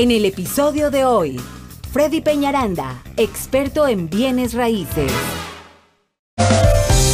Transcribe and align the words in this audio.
En 0.00 0.12
el 0.12 0.26
episodio 0.26 0.92
de 0.92 1.04
hoy, 1.04 1.40
Freddy 1.90 2.20
Peñaranda, 2.20 3.02
experto 3.16 3.88
en 3.88 4.08
bienes 4.08 4.54
raíces. 4.54 5.10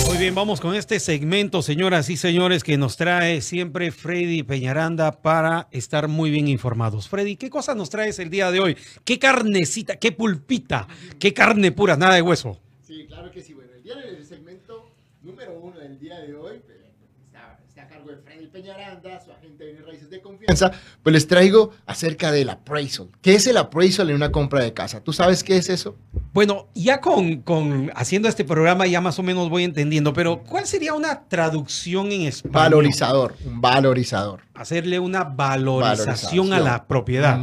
Muy 0.06 0.18
bien, 0.18 0.34
vamos 0.34 0.60
con 0.60 0.74
este 0.74 1.00
segmento, 1.00 1.62
señoras 1.62 2.10
y 2.10 2.18
señores, 2.18 2.62
que 2.62 2.76
nos 2.76 2.98
trae 2.98 3.40
siempre 3.40 3.90
Freddy 3.90 4.42
Peñaranda 4.42 5.22
para 5.22 5.66
estar 5.70 6.08
muy 6.08 6.30
bien 6.30 6.46
informados. 6.46 7.08
Freddy, 7.08 7.36
¿qué 7.36 7.48
cosa 7.48 7.74
nos 7.74 7.88
traes 7.88 8.18
el 8.18 8.28
día 8.28 8.50
de 8.50 8.60
hoy? 8.60 8.76
¿Qué 9.06 9.18
carnecita, 9.18 9.96
qué 9.96 10.12
pulpita, 10.12 10.86
qué 11.18 11.32
carne 11.32 11.72
pura, 11.72 11.96
nada 11.96 12.16
de 12.16 12.20
hueso? 12.20 12.60
Sí, 12.86 13.06
claro 13.06 13.30
que 13.30 13.40
sí. 13.40 13.54
Bueno, 13.54 13.70
el 13.74 13.82
día 13.82 13.96
del 13.96 14.26
segmento 14.26 14.90
número 15.22 15.58
uno 15.58 15.78
del 15.78 15.98
día 15.98 16.20
de 16.20 16.34
hoy 16.36 16.60
a 17.84 17.88
cargo 17.88 18.10
de 18.10 18.16
Freddy 18.18 18.46
Peñaranda, 18.48 19.20
su 19.24 19.30
agente 19.32 19.64
de 19.64 19.82
raíces 19.82 20.10
de 20.10 20.20
confianza. 20.20 20.72
Pues 21.02 21.12
les 21.12 21.26
traigo 21.26 21.70
acerca 21.86 22.32
del 22.32 22.48
appraisal. 22.50 23.08
¿Qué 23.22 23.34
es 23.34 23.46
el 23.46 23.56
appraisal 23.56 24.10
en 24.10 24.16
una 24.16 24.32
compra 24.32 24.60
de 24.62 24.72
casa? 24.72 25.00
¿Tú 25.02 25.12
sabes 25.12 25.44
qué 25.44 25.56
es 25.56 25.68
eso? 25.68 25.96
Bueno, 26.32 26.68
ya 26.74 27.00
con, 27.00 27.42
con 27.42 27.90
haciendo 27.94 28.28
este 28.28 28.44
programa 28.44 28.86
ya 28.86 29.00
más 29.00 29.18
o 29.18 29.22
menos 29.22 29.48
voy 29.48 29.64
entendiendo, 29.64 30.12
pero 30.12 30.42
¿cuál 30.42 30.66
sería 30.66 30.94
una 30.94 31.24
traducción 31.28 32.10
en 32.12 32.22
español? 32.22 32.52
Valorizador, 32.52 33.34
un 33.44 33.60
valorizador. 33.60 34.40
Hacerle 34.54 34.98
una 34.98 35.24
valorización, 35.24 36.50
Valorización. 36.50 36.52
a 36.52 36.60
la 36.60 36.86
propiedad. 36.86 37.38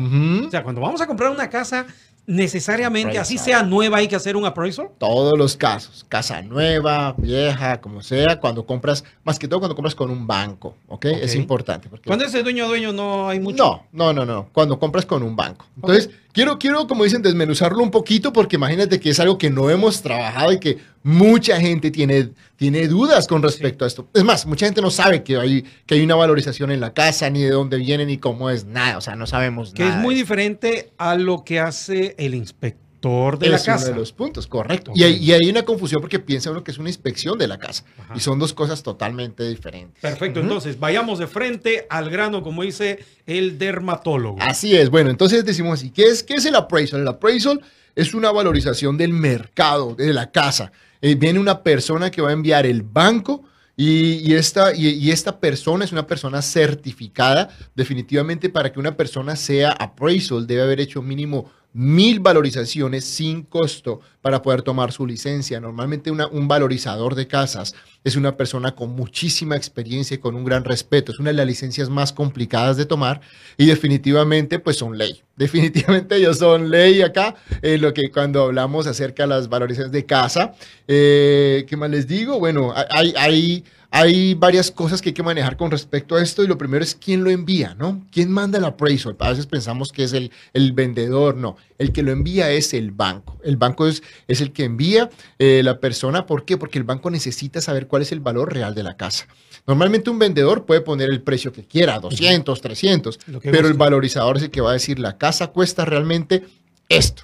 O 0.45 0.49
sea, 0.49 0.63
cuando 0.63 0.81
vamos 0.81 1.01
a 1.01 1.07
comprar 1.07 1.29
una 1.31 1.49
casa, 1.49 1.85
necesariamente, 2.31 3.19
así 3.19 3.37
sea 3.37 3.61
nueva, 3.61 3.97
hay 3.97 4.07
que 4.07 4.15
hacer 4.15 4.37
un 4.37 4.45
appraisal. 4.45 4.89
Todos 4.97 5.37
los 5.37 5.57
casos, 5.57 6.05
casa 6.07 6.41
nueva, 6.41 7.13
vieja, 7.17 7.81
como 7.81 8.01
sea, 8.01 8.39
cuando 8.39 8.65
compras, 8.65 9.03
más 9.25 9.37
que 9.37 9.49
todo 9.49 9.59
cuando 9.59 9.75
compras 9.75 9.95
con 9.95 10.09
un 10.09 10.25
banco, 10.25 10.75
¿ok? 10.87 11.05
Es 11.05 11.35
importante. 11.35 11.89
Porque 11.89 12.07
Cuando 12.07 12.23
es 12.23 12.31
de 12.31 12.41
dueño 12.41 12.65
a 12.65 12.67
dueño 12.67 12.93
no 12.93 13.27
hay 13.27 13.39
mucho. 13.39 13.57
No, 13.57 13.85
no, 13.91 14.13
no, 14.13 14.25
no. 14.25 14.49
Cuando 14.53 14.79
compras 14.79 15.05
con 15.05 15.23
un 15.23 15.35
banco. 15.35 15.65
Entonces, 15.75 16.09
quiero, 16.31 16.57
quiero, 16.57 16.87
como 16.87 17.03
dicen, 17.03 17.21
desmenuzarlo 17.21 17.83
un 17.83 17.91
poquito 17.91 18.31
porque 18.31 18.55
imagínate 18.55 18.99
que 19.01 19.09
es 19.09 19.19
algo 19.19 19.37
que 19.37 19.49
no 19.49 19.69
hemos 19.69 20.01
trabajado 20.01 20.53
y 20.53 20.59
que 20.59 20.77
mucha 21.03 21.59
gente 21.59 21.91
tiene, 21.91 22.29
tiene 22.55 22.87
dudas 22.87 23.27
con 23.27 23.41
respecto 23.41 23.85
a 23.85 23.87
esto. 23.87 24.07
Es 24.13 24.23
más, 24.23 24.45
mucha 24.45 24.65
gente 24.65 24.81
no 24.81 24.91
sabe 24.91 25.23
que 25.23 25.37
hay, 25.37 25.65
que 25.85 25.95
hay 25.95 26.01
una 26.01 26.15
valorización 26.15 26.71
en 26.71 26.79
la 26.79 26.93
casa, 26.93 27.29
ni 27.29 27.41
de 27.41 27.49
dónde 27.49 27.77
viene, 27.77 28.05
ni 28.05 28.17
cómo 28.17 28.49
es 28.49 28.65
nada. 28.65 28.97
O 28.97 29.01
sea, 29.01 29.15
no 29.15 29.25
sabemos 29.27 29.73
Que 29.73 29.83
nada. 29.83 29.95
es 29.97 30.01
muy 30.01 30.15
diferente 30.15 30.91
a 30.97 31.15
lo 31.15 31.43
que 31.43 31.59
hace 31.59 32.15
el 32.17 32.35
inspector 32.35 32.80
de 33.01 33.47
es 33.47 33.51
la 33.51 33.57
uno 33.57 33.65
casa. 33.65 33.89
de 33.89 33.95
los 33.95 34.11
puntos, 34.13 34.45
correcto. 34.45 34.91
Y, 34.93 35.03
hay, 35.03 35.15
y 35.15 35.31
hay 35.31 35.49
una 35.49 35.63
confusión 35.63 36.01
porque 36.01 36.19
piensa 36.19 36.51
uno 36.51 36.63
que 36.63 36.71
es 36.71 36.77
una 36.77 36.89
inspección 36.89 37.37
de 37.37 37.47
la 37.47 37.57
casa. 37.57 37.83
Ajá. 37.97 38.13
Y 38.15 38.19
son 38.19 38.37
dos 38.37 38.53
cosas 38.53 38.83
totalmente 38.83 39.47
diferentes. 39.49 39.99
Perfecto, 40.01 40.39
entonces 40.39 40.79
vayamos 40.79 41.17
de 41.17 41.25
frente 41.27 41.87
al 41.89 42.09
grano, 42.11 42.43
como 42.43 42.61
dice 42.63 42.99
el 43.25 43.57
dermatólogo. 43.57 44.37
Así 44.39 44.75
es. 44.75 44.89
Bueno, 44.89 45.09
entonces 45.09 45.43
decimos 45.43 45.79
así, 45.79 45.89
¿qué 45.89 46.03
es, 46.03 46.21
qué 46.21 46.35
es 46.35 46.45
el 46.45 46.55
appraisal? 46.55 47.01
El 47.01 47.07
appraisal 47.07 47.59
es 47.95 48.13
una 48.13 48.31
valorización 48.31 48.97
del 48.97 49.13
mercado, 49.13 49.95
de 49.95 50.13
la 50.13 50.31
casa. 50.31 50.71
Eh, 51.01 51.15
viene 51.15 51.39
una 51.39 51.63
persona 51.63 52.11
que 52.11 52.21
va 52.21 52.29
a 52.29 52.33
enviar 52.33 52.67
el 52.67 52.83
banco 52.83 53.43
y, 53.75 54.17
y 54.29 54.35
esta, 54.35 54.75
y, 54.75 54.89
y 54.89 55.09
esta 55.09 55.39
persona 55.39 55.85
es 55.85 55.91
una 55.91 56.05
persona 56.05 56.41
certificada. 56.43 57.49
Definitivamente 57.73 58.49
para 58.49 58.71
que 58.71 58.79
una 58.79 58.95
persona 58.95 59.35
sea 59.35 59.71
appraisal 59.71 60.45
debe 60.45 60.61
haber 60.61 60.79
hecho 60.79 61.01
mínimo 61.01 61.51
mil 61.73 62.19
valorizaciones 62.19 63.05
sin 63.05 63.43
costo 63.43 64.01
para 64.21 64.41
poder 64.41 64.61
tomar 64.61 64.91
su 64.91 65.05
licencia. 65.05 65.59
Normalmente 65.59 66.11
un 66.11 66.47
valorizador 66.47 67.15
de 67.15 67.27
casas 67.27 67.75
es 68.03 68.15
una 68.15 68.35
persona 68.35 68.75
con 68.75 68.91
muchísima 68.91 69.55
experiencia 69.55 70.15
y 70.15 70.17
con 70.17 70.35
un 70.35 70.43
gran 70.43 70.63
respeto. 70.63 71.11
Es 71.11 71.19
una 71.19 71.29
de 71.29 71.35
las 71.35 71.45
licencias 71.45 71.89
más 71.89 72.13
complicadas 72.13 72.77
de 72.77 72.85
tomar 72.85 73.21
y 73.57 73.65
definitivamente 73.65 74.59
pues 74.59 74.77
son 74.77 74.97
ley. 74.97 75.21
Definitivamente 75.41 76.17
ellos 76.17 76.37
son 76.37 76.69
ley 76.69 77.01
acá 77.01 77.35
en 77.63 77.81
lo 77.81 77.93
que 77.93 78.11
cuando 78.11 78.43
hablamos 78.43 78.85
acerca 78.85 79.23
de 79.23 79.29
las 79.29 79.49
valorizaciones 79.49 79.91
de 79.91 80.05
casa. 80.05 80.53
Eh, 80.87 81.65
¿Qué 81.67 81.75
más 81.77 81.89
les 81.89 82.07
digo? 82.07 82.37
Bueno, 82.37 82.73
hay, 82.91 83.13
hay, 83.17 83.63
hay 83.93 84.35
varias 84.35 84.71
cosas 84.71 85.01
que 85.01 85.09
hay 85.09 85.13
que 85.13 85.21
manejar 85.21 85.57
con 85.57 85.69
respecto 85.69 86.15
a 86.15 86.23
esto 86.23 86.43
y 86.43 86.47
lo 86.47 86.57
primero 86.57 86.81
es 86.81 86.95
quién 86.95 87.25
lo 87.25 87.29
envía, 87.29 87.75
¿no? 87.77 88.05
¿Quién 88.09 88.31
manda 88.31 88.57
el 88.57 88.63
appraisal? 88.63 89.17
A 89.19 89.31
veces 89.31 89.47
pensamos 89.47 89.91
que 89.91 90.03
es 90.03 90.13
el, 90.13 90.31
el 90.53 90.71
vendedor, 90.71 91.35
no. 91.35 91.57
El 91.77 91.91
que 91.91 92.01
lo 92.01 92.11
envía 92.11 92.51
es 92.51 92.73
el 92.73 92.91
banco. 92.91 93.37
El 93.43 93.57
banco 93.57 93.87
es, 93.87 94.01
es 94.29 94.39
el 94.39 94.53
que 94.53 94.63
envía 94.63 95.09
eh, 95.39 95.61
la 95.63 95.81
persona. 95.81 96.25
¿Por 96.25 96.45
qué? 96.45 96.55
Porque 96.55 96.77
el 96.77 96.85
banco 96.85 97.11
necesita 97.11 97.59
saber 97.59 97.87
cuál 97.91 98.03
es 98.03 98.13
el 98.13 98.21
valor 98.21 98.53
real 98.53 98.73
de 98.73 98.83
la 98.83 98.95
casa. 98.95 99.27
Normalmente 99.67 100.09
un 100.09 100.17
vendedor 100.17 100.65
puede 100.65 100.79
poner 100.79 101.09
el 101.11 101.21
precio 101.21 101.51
que 101.51 101.65
quiera, 101.65 101.99
200, 101.99 102.61
300, 102.61 103.19
Lo 103.27 103.41
que 103.41 103.51
pero 103.51 103.67
el 103.67 103.73
valorizador 103.73 104.37
es 104.37 104.43
el 104.43 104.49
que 104.49 104.61
va 104.61 104.69
a 104.69 104.73
decir 104.73 104.97
la 104.97 105.17
casa 105.17 105.47
cuesta 105.47 105.83
realmente 105.83 106.45
esto. 106.87 107.23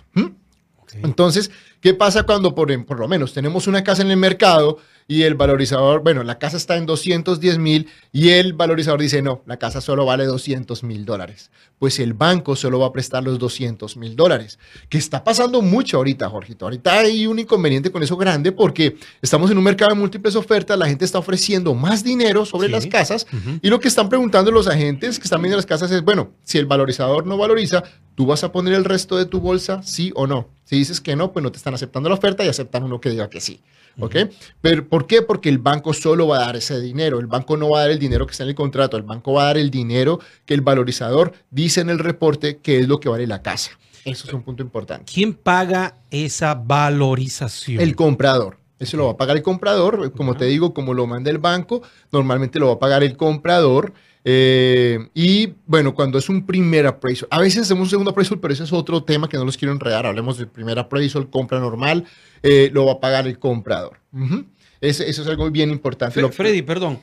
Entonces, 1.01 1.51
¿qué 1.79 1.93
pasa 1.93 2.23
cuando 2.23 2.53
por, 2.53 2.85
por 2.85 2.99
lo 2.99 3.07
menos 3.07 3.33
tenemos 3.33 3.65
una 3.67 3.81
casa 3.81 4.01
en 4.01 4.11
el 4.11 4.17
mercado 4.17 4.79
y 5.09 5.23
el 5.23 5.35
valorizador, 5.35 6.01
bueno, 6.03 6.21
la 6.23 6.37
casa 6.37 6.57
está 6.57 6.75
en 6.75 6.85
210 6.85 7.59
mil 7.59 7.87
y 8.11 8.29
el 8.29 8.53
valorizador 8.53 8.99
dice, 8.99 9.21
no, 9.21 9.41
la 9.45 9.57
casa 9.57 9.79
solo 9.79 10.05
vale 10.05 10.25
200 10.25 10.83
mil 10.83 11.05
dólares? 11.05 11.49
Pues 11.79 11.99
el 11.99 12.13
banco 12.13 12.55
solo 12.55 12.79
va 12.79 12.87
a 12.87 12.91
prestar 12.91 13.23
los 13.23 13.39
200 13.39 13.95
mil 13.97 14.15
dólares, 14.15 14.59
que 14.89 14.97
está 14.97 15.23
pasando 15.23 15.61
mucho 15.61 15.97
ahorita, 15.97 16.27
Jorgito. 16.29 16.65
Ahorita 16.65 16.99
hay 16.99 17.25
un 17.27 17.39
inconveniente 17.39 17.91
con 17.91 18.03
eso 18.03 18.17
grande 18.17 18.51
porque 18.51 18.97
estamos 19.21 19.49
en 19.51 19.57
un 19.57 19.63
mercado 19.63 19.93
de 19.93 19.99
múltiples 19.99 20.35
ofertas, 20.35 20.77
la 20.77 20.87
gente 20.87 21.05
está 21.05 21.19
ofreciendo 21.19 21.73
más 21.73 22.03
dinero 22.03 22.45
sobre 22.45 22.67
Sí. 22.67 22.71
las 22.73 22.87
casas 22.87 23.27
Ujú. 23.31 23.59
y 23.61 23.69
lo 23.69 23.79
que 23.79 23.87
están 23.87 24.09
preguntando 24.09 24.51
los 24.51 24.67
agentes 24.67 25.19
que 25.19 25.23
están 25.23 25.41
viendo 25.41 25.55
las 25.55 25.65
casas 25.65 25.89
es, 25.91 26.01
bueno, 26.03 26.31
si 26.43 26.57
el 26.57 26.65
valorizador 26.65 27.25
no 27.25 27.37
valoriza, 27.37 27.83
¿tú 28.15 28.25
vas 28.25 28.43
a 28.43 28.51
poner 28.51 28.73
el 28.73 28.83
resto 28.83 29.15
de 29.15 29.25
tu 29.25 29.39
bolsa, 29.39 29.81
sí 29.83 30.11
o 30.15 30.27
no? 30.27 30.49
Si 30.65 30.75
dices 30.75 30.99
que 30.99 31.15
no, 31.15 31.31
pues 31.31 31.43
no 31.43 31.51
te 31.51 31.57
están 31.57 31.73
aceptando 31.75 32.09
la 32.09 32.15
oferta 32.15 32.43
y 32.43 32.49
aceptan 32.49 32.83
uno 32.83 32.99
que 32.99 33.09
diga 33.11 33.29
que 33.29 33.39
sí. 33.39 33.61
¿Ok? 33.99 34.15
Pero 34.61 34.87
¿por 34.97 35.05
qué? 35.05 35.21
Porque 35.21 35.47
el 35.47 35.59
banco 35.59 35.93
solo 35.93 36.27
va 36.27 36.37
a 36.37 36.45
dar 36.47 36.55
ese 36.55 36.81
dinero. 36.81 37.19
El 37.19 37.27
banco 37.27 37.55
no 37.55 37.69
va 37.69 37.77
a 37.77 37.81
dar 37.81 37.91
el 37.91 37.99
dinero 37.99 38.25
que 38.25 38.31
está 38.31 38.41
en 38.41 38.49
el 38.49 38.55
contrato. 38.55 38.97
El 38.97 39.03
banco 39.03 39.31
va 39.31 39.43
a 39.43 39.45
dar 39.45 39.59
el 39.59 39.69
dinero 39.69 40.19
que 40.43 40.55
el 40.55 40.61
valorizador 40.61 41.33
dice 41.51 41.81
en 41.81 41.91
el 41.91 41.99
reporte 41.99 42.57
que 42.57 42.79
es 42.79 42.87
lo 42.87 42.99
que 42.99 43.07
vale 43.07 43.27
la 43.27 43.43
casa. 43.43 43.77
Eso 44.05 44.27
es 44.27 44.33
un 44.33 44.41
punto 44.41 44.63
importante. 44.63 45.13
¿Quién 45.13 45.35
paga 45.35 45.93
esa 46.09 46.55
valorización? 46.55 47.79
El 47.79 47.95
comprador. 47.95 48.57
Eso 48.79 48.97
lo 48.97 49.05
va 49.05 49.11
a 49.11 49.17
pagar 49.17 49.37
el 49.37 49.43
comprador. 49.43 50.11
Como 50.13 50.35
te 50.35 50.45
digo, 50.45 50.73
como 50.73 50.95
lo 50.95 51.05
manda 51.05 51.29
el 51.29 51.37
banco, 51.37 51.83
normalmente 52.11 52.57
lo 52.57 52.65
va 52.65 52.73
a 52.73 52.79
pagar 52.79 53.03
el 53.03 53.15
comprador. 53.15 53.93
Eh, 54.23 54.97
y 55.13 55.53
bueno, 55.67 55.93
cuando 55.93 56.17
es 56.17 56.27
un 56.27 56.43
primer 56.43 56.87
appraisal, 56.87 57.27
a 57.31 57.39
veces 57.39 57.61
hacemos 57.61 57.83
un 57.83 57.89
segundo 57.91 58.11
appraisal, 58.11 58.39
pero 58.39 58.51
ese 58.51 58.63
es 58.63 58.73
otro 58.73 59.03
tema 59.03 59.29
que 59.29 59.37
no 59.37 59.45
los 59.45 59.57
quiero 59.57 59.73
enredar. 59.73 60.07
Hablemos 60.07 60.39
del 60.39 60.47
primer 60.47 60.79
appraisal, 60.79 61.29
compra 61.29 61.59
normal, 61.59 62.03
eh, 62.41 62.71
lo 62.73 62.85
va 62.87 62.93
a 62.93 62.99
pagar 62.99 63.27
el 63.27 63.37
comprador. 63.37 63.99
Ujú. 64.11 64.43
Eso 64.81 65.03
es 65.03 65.19
algo 65.27 65.49
bien 65.51 65.69
importante. 65.71 66.19
Fre- 66.19 66.21
Lo- 66.23 66.31
Freddy, 66.31 66.61
perdón. 66.61 66.99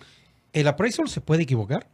¿El 0.52 0.68
appraisal 0.68 1.08
se 1.08 1.20
puede 1.20 1.42
equivocar? 1.42 1.88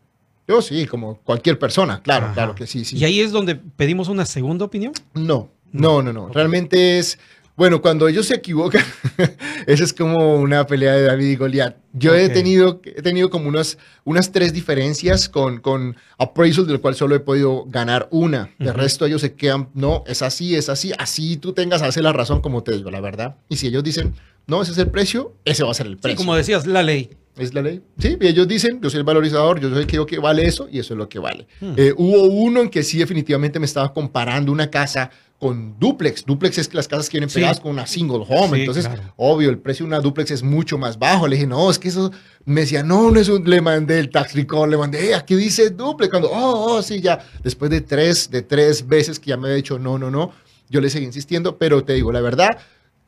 Yo 0.47 0.61
sí, 0.63 0.85
como 0.87 1.17
cualquier 1.21 1.59
persona, 1.59 2.03
claro, 2.03 2.27
Ajá. 2.27 2.35
claro 2.35 2.55
que 2.55 2.67
sí, 2.67 2.85
sí. 2.85 2.97
Y 2.97 3.05
ahí 3.05 3.21
es 3.21 3.31
donde 3.31 3.55
pedimos 3.55 4.09
una 4.09 4.27
segunda 4.27 4.65
opinión. 4.65 4.93
No, 5.15 5.49
no, 5.73 6.03
no, 6.03 6.13
no. 6.13 6.29
Realmente 6.29 6.99
es, 6.99 7.19
bueno, 7.57 7.81
cuando 7.81 8.09
ellos 8.09 8.27
se 8.27 8.35
equivocan, 8.35 8.83
eso 9.67 9.85
es 9.85 9.93
como 9.93 10.35
una 10.37 10.67
pelea 10.67 10.93
de 10.95 11.03
David 11.05 11.27
y 11.31 11.37
Goliat. 11.37 11.77
Yo 11.93 12.15
he 12.15 12.29
tenido, 12.29 12.81
he 12.85 13.01
tenido 13.03 13.31
como 13.31 13.49
unas, 13.49 13.79
unas 14.05 14.33
tres 14.33 14.53
diferencias 14.53 15.29
con, 15.29 15.61
con 15.61 15.97
appraisal, 16.19 16.67
del 16.67 16.81
cual 16.81 16.97
solo 16.97 17.15
he 17.15 17.21
podido 17.21 17.65
ganar 17.67 18.09
una. 18.11 18.51
De 18.59 18.73
resto, 18.73 19.07
ellos 19.07 19.21
se 19.21 19.35
quedan, 19.35 19.69
no, 19.75 20.03
es 20.07 20.21
así, 20.23 20.57
es 20.57 20.69
así, 20.69 20.93
así 20.99 21.37
tú 21.37 21.53
tengas, 21.53 21.81
hace 21.83 22.03
la 22.03 22.13
razón 22.13 22.41
como 22.41 22.63
te 22.65 22.73
digo, 22.73 22.91
la 22.91 23.01
verdad. 23.01 23.37
Y 23.49 23.57
si 23.57 23.69
ellos 23.69 23.85
dicen, 23.85 24.15
no, 24.51 24.61
ese 24.63 24.73
es 24.73 24.79
el 24.79 24.89
precio, 24.89 25.35
ese 25.45 25.65
va 25.65 25.71
a 25.71 25.75
ser 25.75 25.87
el 25.87 25.95
Sí, 25.95 26.01
precio. 26.03 26.17
como 26.19 26.35
decías, 26.35 26.67
la 26.67 26.83
ley. 26.83 27.11
Es 27.39 27.55
la 27.55 27.63
ley. 27.63 27.81
Sí, 27.99 28.19
y 28.21 28.27
ellos 28.27 28.47
dicen, 28.47 28.81
yo 28.83 28.91
soy 28.91 28.99
el 28.99 29.05
valorizador, 29.05 29.61
yo 29.61 29.71
soy 29.71 29.79
el 29.79 29.87
que 29.87 29.93
digo 29.93 30.05
que 30.05 30.19
vale 30.19 30.45
eso 30.47 30.69
y 30.71 30.79
eso 30.81 30.93
es 30.95 30.99
lo 30.99 31.09
que 31.09 31.19
vale. 31.19 31.47
Hmm. 31.61 31.73
Eh, 31.77 31.95
hubo 31.97 32.25
uno 32.25 32.61
en 32.61 32.69
que 32.69 32.83
sí 32.83 32.99
definitivamente 32.99 33.59
me 33.59 33.65
estaba 33.65 33.95
comparando 33.95 34.53
una 34.53 34.69
casa 34.69 35.11
con 35.39 35.79
duplex. 35.79 36.27
Duplex 36.27 36.59
es 36.59 36.69
que 36.69 36.77
las 36.77 36.87
casas 36.87 37.09
que 37.09 37.17
vienen 37.17 37.31
Sí. 37.31 37.37
pegadas 37.37 37.61
con 37.61 37.71
una 37.73 37.87
single 37.87 38.27
home. 38.29 38.57
Sí, 38.57 38.61
Entonces, 38.61 38.87
claro. 38.87 39.15
obvio, 39.17 39.49
el 39.49 39.59
precio 39.59 39.85
de 39.85 39.89
una 39.89 40.01
duplex 40.01 40.33
es 40.33 40.43
mucho 40.43 40.77
más 40.77 40.99
bajo. 40.99 41.27
Le 41.29 41.37
dije, 41.37 41.47
no, 41.47 41.71
es 41.71 41.79
que 41.79 41.89
eso... 41.89 42.11
Me 42.45 42.63
decía, 42.63 42.83
no, 42.83 43.11
no 43.11 43.19
es 43.19 43.29
un... 43.31 43.49
Le 43.49 43.63
mandé 43.63 43.99
el 44.01 44.11
tax 44.11 44.35
record, 44.35 44.69
le 44.69 44.77
mandé, 44.77 45.11
"Eh, 45.11 45.15
aquí 45.15 45.35
dice 45.37 45.71
duplex. 45.71 46.11
Cuando, 46.11 46.29
oh, 46.31 46.75
oh, 46.77 46.83
sí, 46.83 47.01
ya. 47.01 47.21
Después 47.43 47.71
de 47.71 47.81
tres, 47.81 48.31
de 48.31 48.43
tres 48.43 48.87
veces 48.87 49.19
que 49.19 49.31
ya 49.31 49.39
me 49.39 49.47
había 49.47 49.57
dicho, 49.57 49.79
no, 49.79 49.99
no, 49.99 50.11
no, 50.11 50.33
yo 50.69 50.83
le 50.83 50.91
seguí 50.91 51.07
insistiendo, 51.07 51.57
pero 51.57 51.85
te 51.85 51.95
digo, 51.95 52.13
la 52.13 52.21
verdad, 52.21 52.59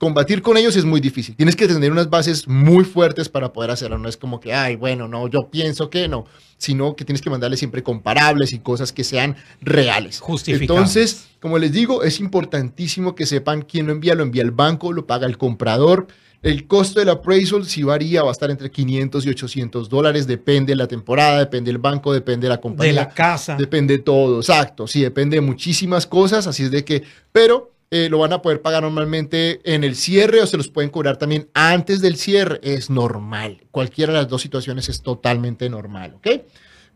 combatir 0.02 0.43
con 0.43 0.56
ellos 0.56 0.75
es 0.75 0.84
muy 0.84 1.00
difícil. 1.00 1.37
Tienes 1.37 1.54
que 1.54 1.69
tener 1.69 1.93
unas 1.93 2.10
bases 2.10 2.49
muy 2.49 2.82
fuertes 2.82 3.28
para 3.28 3.52
poder 3.52 3.70
hacerlo. 3.70 3.99
No 3.99 4.08
es 4.08 4.16
como 4.16 4.40
que, 4.40 4.52
ay, 4.52 4.75
bueno, 4.75 5.06
no, 5.06 5.28
yo 5.28 5.49
pienso 5.49 5.90
que 5.90 6.08
no, 6.08 6.25
sino 6.58 6.96
que 6.96 7.04
tienes 7.04 7.22
que 7.22 7.31
mandarle 7.31 7.56
siempre 7.56 7.84
comparables 7.84 8.52
y 8.52 8.58
cosas 8.58 8.93
que 8.93 9.04
sean 9.04 9.37
reales. 9.60 10.19
Justificables. 10.19 10.69
Entonces, 10.69 11.28
como 11.38 11.56
les 11.56 11.70
digo, 11.70 12.02
es 12.02 12.19
importantísimo 12.19 13.14
que 13.14 13.26
sepan 13.26 13.62
quién 13.62 13.87
lo 13.87 13.93
envía. 13.93 14.16
Lo 14.16 14.25
envía 14.25 14.43
el 14.43 14.50
banco, 14.50 14.93
lo 14.93 15.06
paga 15.06 15.28
el 15.28 15.38
comprador. 15.38 16.08
El 16.43 16.66
costo 16.66 16.99
del 16.99 17.08
appraisal 17.08 17.64
si 17.64 17.84
varía, 17.84 18.25
va 18.25 18.31
a 18.31 18.32
estar 18.32 18.50
entre 18.50 18.72
500 18.72 19.25
y 19.25 19.28
800 19.28 19.88
dólares, 19.88 20.26
depende 20.26 20.72
de 20.72 20.76
la 20.76 20.88
temporada, 20.88 21.38
depende 21.38 21.70
del 21.70 21.78
banco, 21.78 22.12
depende 22.12 22.46
de 22.46 22.49
la 22.49 22.60
compañía. 22.60 22.93
De 22.93 22.96
la 22.96 23.08
casa. 23.10 23.54
Depende 23.54 23.99
de 23.99 24.02
todo, 24.02 24.40
exacto. 24.40 24.88
Sí, 24.88 25.00
depende 25.00 25.37
de 25.37 25.43
muchísimas 25.43 26.08
cosas, 26.08 26.49
así 26.49 26.64
es 26.64 26.72
de 26.72 26.84
que, 26.84 27.04
pero 27.31 27.71
eh, 27.94 28.08
lo 28.08 28.16
van 28.16 28.32
a 28.32 28.40
poder 28.40 28.62
pagar 28.62 28.82
normalmente 28.82 29.60
en 29.64 29.84
el 29.84 29.96
cierre 29.96 30.40
o 30.40 30.46
se 30.46 30.56
los 30.56 30.68
pueden 30.68 30.88
cobrar 30.90 31.18
también 31.18 31.50
antes 31.52 32.00
del 32.00 32.16
cierre. 32.16 32.58
Es 32.62 32.88
normal. 32.88 33.64
Cualquiera 33.70 34.14
de 34.14 34.20
las 34.20 34.28
dos 34.28 34.40
situaciones 34.40 34.88
es 34.88 35.02
totalmente 35.02 35.68
normal, 35.68 36.14
¿ok? 36.14 36.26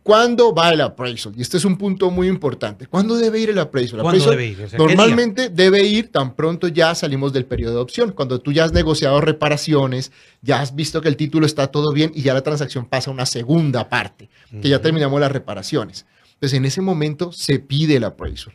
¿Cuándo 0.02 0.54
va 0.54 0.72
el 0.72 0.80
appraisal? 0.80 1.34
Y 1.36 1.42
este 1.42 1.58
es 1.58 1.66
un 1.66 1.76
punto 1.76 2.10
muy 2.10 2.28
importante. 2.28 2.86
¿Cuándo 2.86 3.14
debe 3.16 3.40
ir 3.40 3.50
el 3.50 3.58
appraisal? 3.58 4.00
¿Cuándo 4.00 4.08
Appraisal 4.08 4.30
debe 4.30 4.46
ir? 4.46 4.62
O 4.62 4.68
sea, 4.70 4.78
¿qué 4.78 4.84
normalmente 4.86 5.50
debe 5.50 5.82
ir 5.82 6.10
tan 6.10 6.34
pronto 6.34 6.68
ya 6.68 6.94
salimos 6.94 7.34
del 7.34 7.44
periodo 7.44 7.74
de 7.74 7.80
opción. 7.80 8.12
Cuando 8.12 8.40
tú 8.40 8.52
ya 8.52 8.64
has 8.64 8.72
negociado 8.72 9.20
reparaciones, 9.20 10.12
ya 10.40 10.62
has 10.62 10.74
visto 10.74 11.02
que 11.02 11.08
el 11.08 11.18
título 11.18 11.44
está 11.44 11.66
todo 11.66 11.92
bien 11.92 12.10
y 12.14 12.22
ya 12.22 12.32
la 12.32 12.42
transacción 12.42 12.86
pasa 12.86 13.10
a 13.10 13.12
una 13.12 13.26
segunda 13.26 13.90
parte, 13.90 14.30
que 14.62 14.70
ya 14.70 14.76
Ujú. 14.76 14.82
terminamos 14.82 15.20
las 15.20 15.30
reparaciones. 15.30 16.06
Entonces, 16.32 16.56
en 16.56 16.64
ese 16.64 16.80
momento 16.80 17.32
se 17.32 17.58
pide 17.58 17.96
el 17.96 18.04
appraisal. 18.04 18.54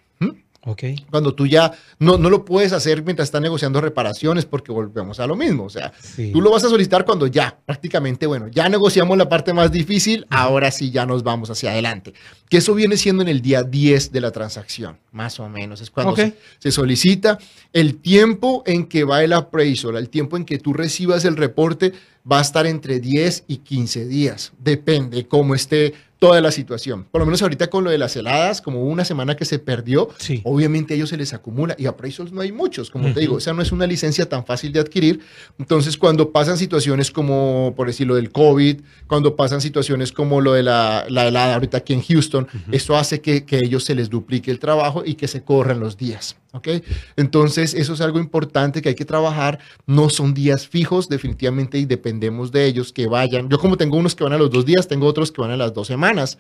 ¿Mm? 0.66 0.70
Ok. 0.70 0.84
Cuando 1.10 1.34
tú 1.34 1.48
ya 1.48 1.72
no, 2.00 2.18
no 2.18 2.30
lo 2.30 2.46
puedes 2.46 2.72
hacer 2.74 3.04
mientras 3.04 3.28
estás 3.28 3.42
negociando 3.42 3.82
reparaciones 3.82 4.46
porque 4.46 4.72
volvemos 4.72 5.20
a 5.20 5.28
lo 5.28 5.36
mismo. 5.36 5.66
O 5.66 5.70
sea, 5.70 5.92
Sí. 6.02 6.32
tú 6.32 6.42
lo 6.42 6.52
vas 6.52 6.64
a 6.64 6.70
solicitar 6.70 7.04
cuando 7.06 7.28
ya, 7.28 7.58
prácticamente, 7.66 8.26
bueno, 8.28 8.48
ya 8.48 8.70
negociamos 8.70 9.18
la 9.18 9.28
parte 9.28 9.54
más 9.54 9.72
difícil, 9.72 10.26
ahora 10.30 10.70
sí 10.72 10.92
ya 10.92 11.06
nos 11.06 11.24
vamos 11.24 11.50
hacia 11.50 11.72
adelante. 11.72 12.14
Que 12.50 12.58
eso 12.58 12.74
viene 12.76 12.98
siendo 12.98 13.22
en 13.24 13.30
el 13.30 13.42
día 13.42 13.64
10 13.64 14.12
de 14.12 14.22
la 14.22 14.32
transacción, 14.32 14.98
más 15.12 15.40
o 15.40 15.50
menos. 15.50 15.82
Es 15.82 15.90
cuando 15.90 16.16
se, 16.16 16.36
se 16.60 16.72
solicita 16.72 17.38
el 17.74 17.96
tiempo 17.98 18.64
en 18.66 18.86
que 18.86 19.04
va 19.04 19.24
el 19.24 19.34
appraisal, 19.34 19.96
el 19.98 20.10
tiempo 20.10 20.38
en 20.38 20.46
que 20.46 20.58
tú 20.60 20.74
recibas 20.74 21.26
el 21.26 21.38
reporte, 21.38 21.94
va 22.30 22.38
a 22.38 22.42
estar 22.42 22.68
entre 22.68 23.00
10 23.00 23.46
y 23.48 23.58
15 23.58 24.06
días. 24.06 24.52
Depende 24.60 25.26
cómo 25.28 25.56
esté 25.56 25.94
toda 26.22 26.40
la 26.40 26.52
situación. 26.52 27.06
Por 27.10 27.20
lo 27.20 27.26
menos 27.26 27.42
ahorita 27.42 27.72
con 27.72 27.84
lo 27.84 27.90
de 27.90 27.98
las 27.98 28.16
heladas, 28.16 28.62
como 28.62 28.84
una 28.84 29.04
semana 29.04 29.36
que 29.36 29.44
se 29.44 29.58
perdió, 29.58 30.08
Sí. 30.20 30.40
obviamente 30.46 30.94
a 30.94 30.96
ellos 30.96 31.10
se 31.10 31.18
les 31.18 31.34
acumula 31.34 31.76
y 31.80 31.88
appraisals 31.88 32.32
no 32.32 32.42
hay 32.42 32.52
muchos, 32.52 32.92
como 32.92 33.12
te 33.12 33.22
digo, 33.22 33.40
esa 33.40 33.54
no 33.54 33.64
es 33.64 33.72
una 33.72 33.88
licencia 33.88 34.30
tan 34.30 34.46
fácil 34.46 34.72
de 34.72 34.80
adquirir. 34.82 35.22
Entonces, 35.58 35.98
cuando 35.98 36.32
pasan 36.32 36.60
situaciones 36.60 37.10
como, 37.10 37.74
por 37.76 37.88
decirlo, 37.88 38.14
del 38.14 38.32
COVID, 38.32 38.82
cuando 39.08 39.36
pasan 39.36 39.62
situaciones 39.62 40.12
como 40.12 40.42
lo 40.42 40.54
de 40.54 40.62
la, 40.62 41.06
la 41.10 41.28
helada 41.28 41.56
ahorita 41.56 41.78
aquí 41.78 41.94
en 41.94 42.04
Houston, 42.04 42.48
eso 42.72 42.96
hace 42.96 43.20
que, 43.20 43.44
que 43.44 43.58
ellos 43.58 43.84
se 43.84 43.96
les 43.96 44.08
duplique 44.12 44.52
el 44.52 44.60
trabajo 44.60 45.02
y 45.04 45.16
que 45.16 45.28
se 45.28 45.42
corran 45.42 45.80
los 45.80 45.98
días. 45.98 46.36
¿Ok? 46.54 46.68
Entonces, 47.16 47.74
eso 47.74 47.94
es 47.94 48.02
algo 48.02 48.20
importante 48.20 48.82
que 48.82 48.90
hay 48.90 48.96
que 48.96 49.06
trabajar. 49.06 49.60
No 49.86 50.10
son 50.10 50.34
días 50.34 50.68
fijos, 50.68 51.08
definitivamente, 51.08 51.78
y 51.78 51.86
dependemos 51.86 52.52
de 52.52 52.66
ellos 52.66 52.92
que 52.92 53.08
vayan. 53.08 53.50
Yo, 53.50 53.58
como 53.58 53.78
tengo 53.78 53.98
unos 53.98 54.16
que 54.16 54.24
van 54.24 54.34
a 54.34 54.38
los 54.38 54.50
dos 54.50 54.66
días, 54.66 54.88
tengo 54.88 55.08
otros 55.08 55.32
que 55.32 55.42
van 55.42 55.52
a 55.52 55.58
las 55.58 55.74
dos 55.74 55.88
semanas 55.88 56.38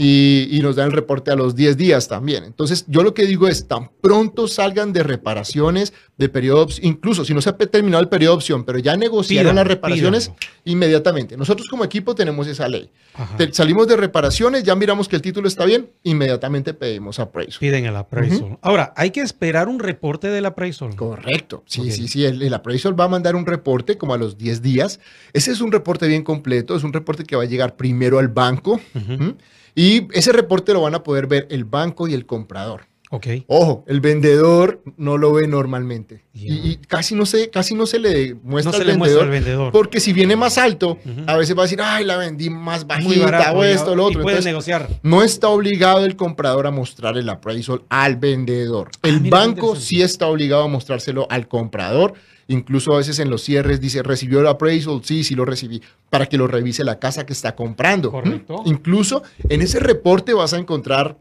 y, 0.00 0.46
y 0.52 0.60
nos 0.62 0.76
dan 0.76 0.86
el 0.86 0.92
reporte 0.92 1.30
a 1.32 1.34
los 1.34 1.56
10 1.56 1.76
días 1.76 2.06
también. 2.06 2.44
Entonces, 2.44 2.84
yo 2.86 3.02
lo 3.02 3.12
que 3.14 3.26
digo 3.26 3.48
es, 3.48 3.66
tan 3.66 3.90
pronto 4.00 4.46
salgan 4.46 4.92
de 4.92 5.02
reparaciones, 5.02 5.92
de 6.16 6.28
periodo, 6.28 6.58
de 6.66 6.72
op- 6.74 6.84
incluso 6.84 7.24
si 7.24 7.34
no 7.34 7.40
se 7.42 7.50
ha 7.50 7.56
terminado 7.56 8.00
el 8.00 8.08
periodo 8.08 8.34
de 8.34 8.36
opción, 8.36 8.64
pero 8.64 8.78
ya 8.78 8.96
negociaron 8.96 9.56
las 9.56 9.66
reparaciones, 9.66 10.30
inmediatamente. 10.64 11.36
Nosotros 11.36 11.66
como 11.68 11.84
equipo 11.84 12.14
tenemos 12.14 12.46
esa 12.46 12.68
ley. 12.68 12.90
Te- 13.36 13.52
salimos 13.52 13.88
de 13.88 13.96
reparaciones, 13.96 14.62
ya 14.62 14.76
miramos 14.76 15.08
que 15.08 15.16
el 15.16 15.22
título 15.22 15.48
está 15.48 15.64
bien, 15.64 15.90
inmediatamente 16.04 16.74
pedimos 16.74 17.18
appraisal. 17.18 17.58
Piden 17.58 17.86
el 17.86 17.96
appraisal. 17.96 18.56
Ahora, 18.62 18.92
hay 18.96 19.10
que 19.10 19.20
esperar 19.20 19.68
un 19.68 19.80
reporte 19.80 20.28
del 20.28 20.46
appraisal. 20.46 20.94
Correcto. 20.94 21.64
Sí, 21.66 21.90
sí, 21.90 22.06
sí. 22.06 22.24
El, 22.24 22.40
el 22.42 22.54
appraisal 22.54 22.98
va 22.98 23.04
a 23.04 23.08
mandar 23.08 23.34
un 23.34 23.46
reporte 23.46 23.98
como 23.98 24.14
a 24.14 24.18
los 24.18 24.38
10 24.38 24.62
días. 24.62 25.00
Ese 25.32 25.50
es 25.50 25.60
un 25.60 25.72
reporte 25.72 26.06
bien 26.06 26.22
completo. 26.22 26.76
Es 26.76 26.84
un 26.84 26.92
reporte 26.92 27.24
que 27.24 27.34
va 27.34 27.42
a 27.42 27.46
llegar 27.46 27.74
primero 27.76 28.20
al 28.20 28.28
banco. 28.28 28.80
¿m? 28.94 29.34
Y 29.74 30.08
ese 30.12 30.32
reporte 30.32 30.72
lo 30.72 30.82
van 30.82 30.94
a 30.94 31.02
poder 31.02 31.26
ver 31.26 31.46
el 31.50 31.64
banco 31.64 32.08
y 32.08 32.14
el 32.14 32.26
comprador. 32.26 32.82
Ok. 33.10 33.26
Ojo, 33.46 33.84
el 33.88 34.02
vendedor 34.02 34.82
no 34.98 35.16
lo 35.16 35.32
ve 35.32 35.48
normalmente. 35.48 36.24
Y, 36.34 36.52
y 36.72 36.76
casi, 36.76 37.14
no 37.14 37.24
se, 37.24 37.48
casi 37.48 37.74
no 37.74 37.86
se 37.86 37.98
le 37.98 38.34
muestra 38.42 38.72
No 38.72 38.84
se 38.84 38.90
al 38.90 38.98
muestra 38.98 39.20
vendedor. 39.20 39.22
al 39.24 39.30
vendedor. 39.30 39.72
Porque 39.72 39.98
si 39.98 40.12
viene 40.12 40.36
más 40.36 40.58
alto, 40.58 40.98
a 41.26 41.36
veces 41.38 41.56
va 41.56 41.62
a 41.62 41.64
decir, 41.64 41.80
ay, 41.82 42.04
la 42.04 42.18
vendí 42.18 42.50
más 42.50 42.86
bajita 42.86 43.24
barato. 43.24 43.56
o 43.58 43.64
esto, 43.64 43.94
lo 43.96 44.02
y 44.02 44.06
otro. 44.10 44.22
puede 44.22 44.36
Entonces, 44.36 44.50
negociar. 44.52 44.88
no 45.02 45.22
está 45.22 45.48
obligado 45.48 46.04
el 46.04 46.16
comprador 46.16 46.66
a 46.66 46.70
mostrar 46.70 47.16
el 47.16 47.30
appraisal 47.30 47.80
al 47.88 48.16
vendedor. 48.16 48.90
Ah, 48.96 49.08
El 49.08 49.20
banco 49.30 49.74
sí 49.74 50.02
está 50.02 50.26
obligado 50.26 50.64
a 50.64 50.68
mostrárselo 50.68 51.26
al 51.30 51.48
comprador. 51.48 52.12
Incluso 52.50 52.94
a 52.94 52.96
veces 52.96 53.18
en 53.18 53.28
los 53.28 53.42
cierres 53.42 53.78
dice, 53.80 54.02
¿recibió 54.02 54.40
el 54.40 54.46
appraisal? 54.46 55.02
Sí, 55.04 55.22
sí 55.22 55.34
lo 55.34 55.44
recibí. 55.44 55.82
Para 56.08 56.26
que 56.26 56.38
lo 56.38 56.46
revise 56.46 56.82
la 56.82 56.98
casa 56.98 57.26
que 57.26 57.34
está 57.34 57.54
comprando. 57.54 58.10
Correcto. 58.10 58.62
¿Mm? 58.64 58.68
Incluso 58.68 59.22
en 59.48 59.60
ese 59.60 59.78
reporte 59.80 60.32
vas 60.32 60.54
a 60.54 60.58
encontrar 60.58 61.18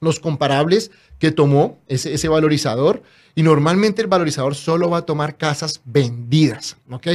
los 0.00 0.20
comparables 0.20 0.92
que 1.18 1.32
tomó 1.32 1.80
ese, 1.88 2.14
ese 2.14 2.28
valorizador. 2.28 3.02
Y 3.34 3.42
normalmente 3.42 4.02
el 4.02 4.08
valorizador 4.08 4.54
solo 4.54 4.88
va 4.88 4.98
a 4.98 5.02
tomar 5.02 5.36
casas 5.36 5.80
vendidas. 5.84 6.76
¿Ok? 6.90 7.08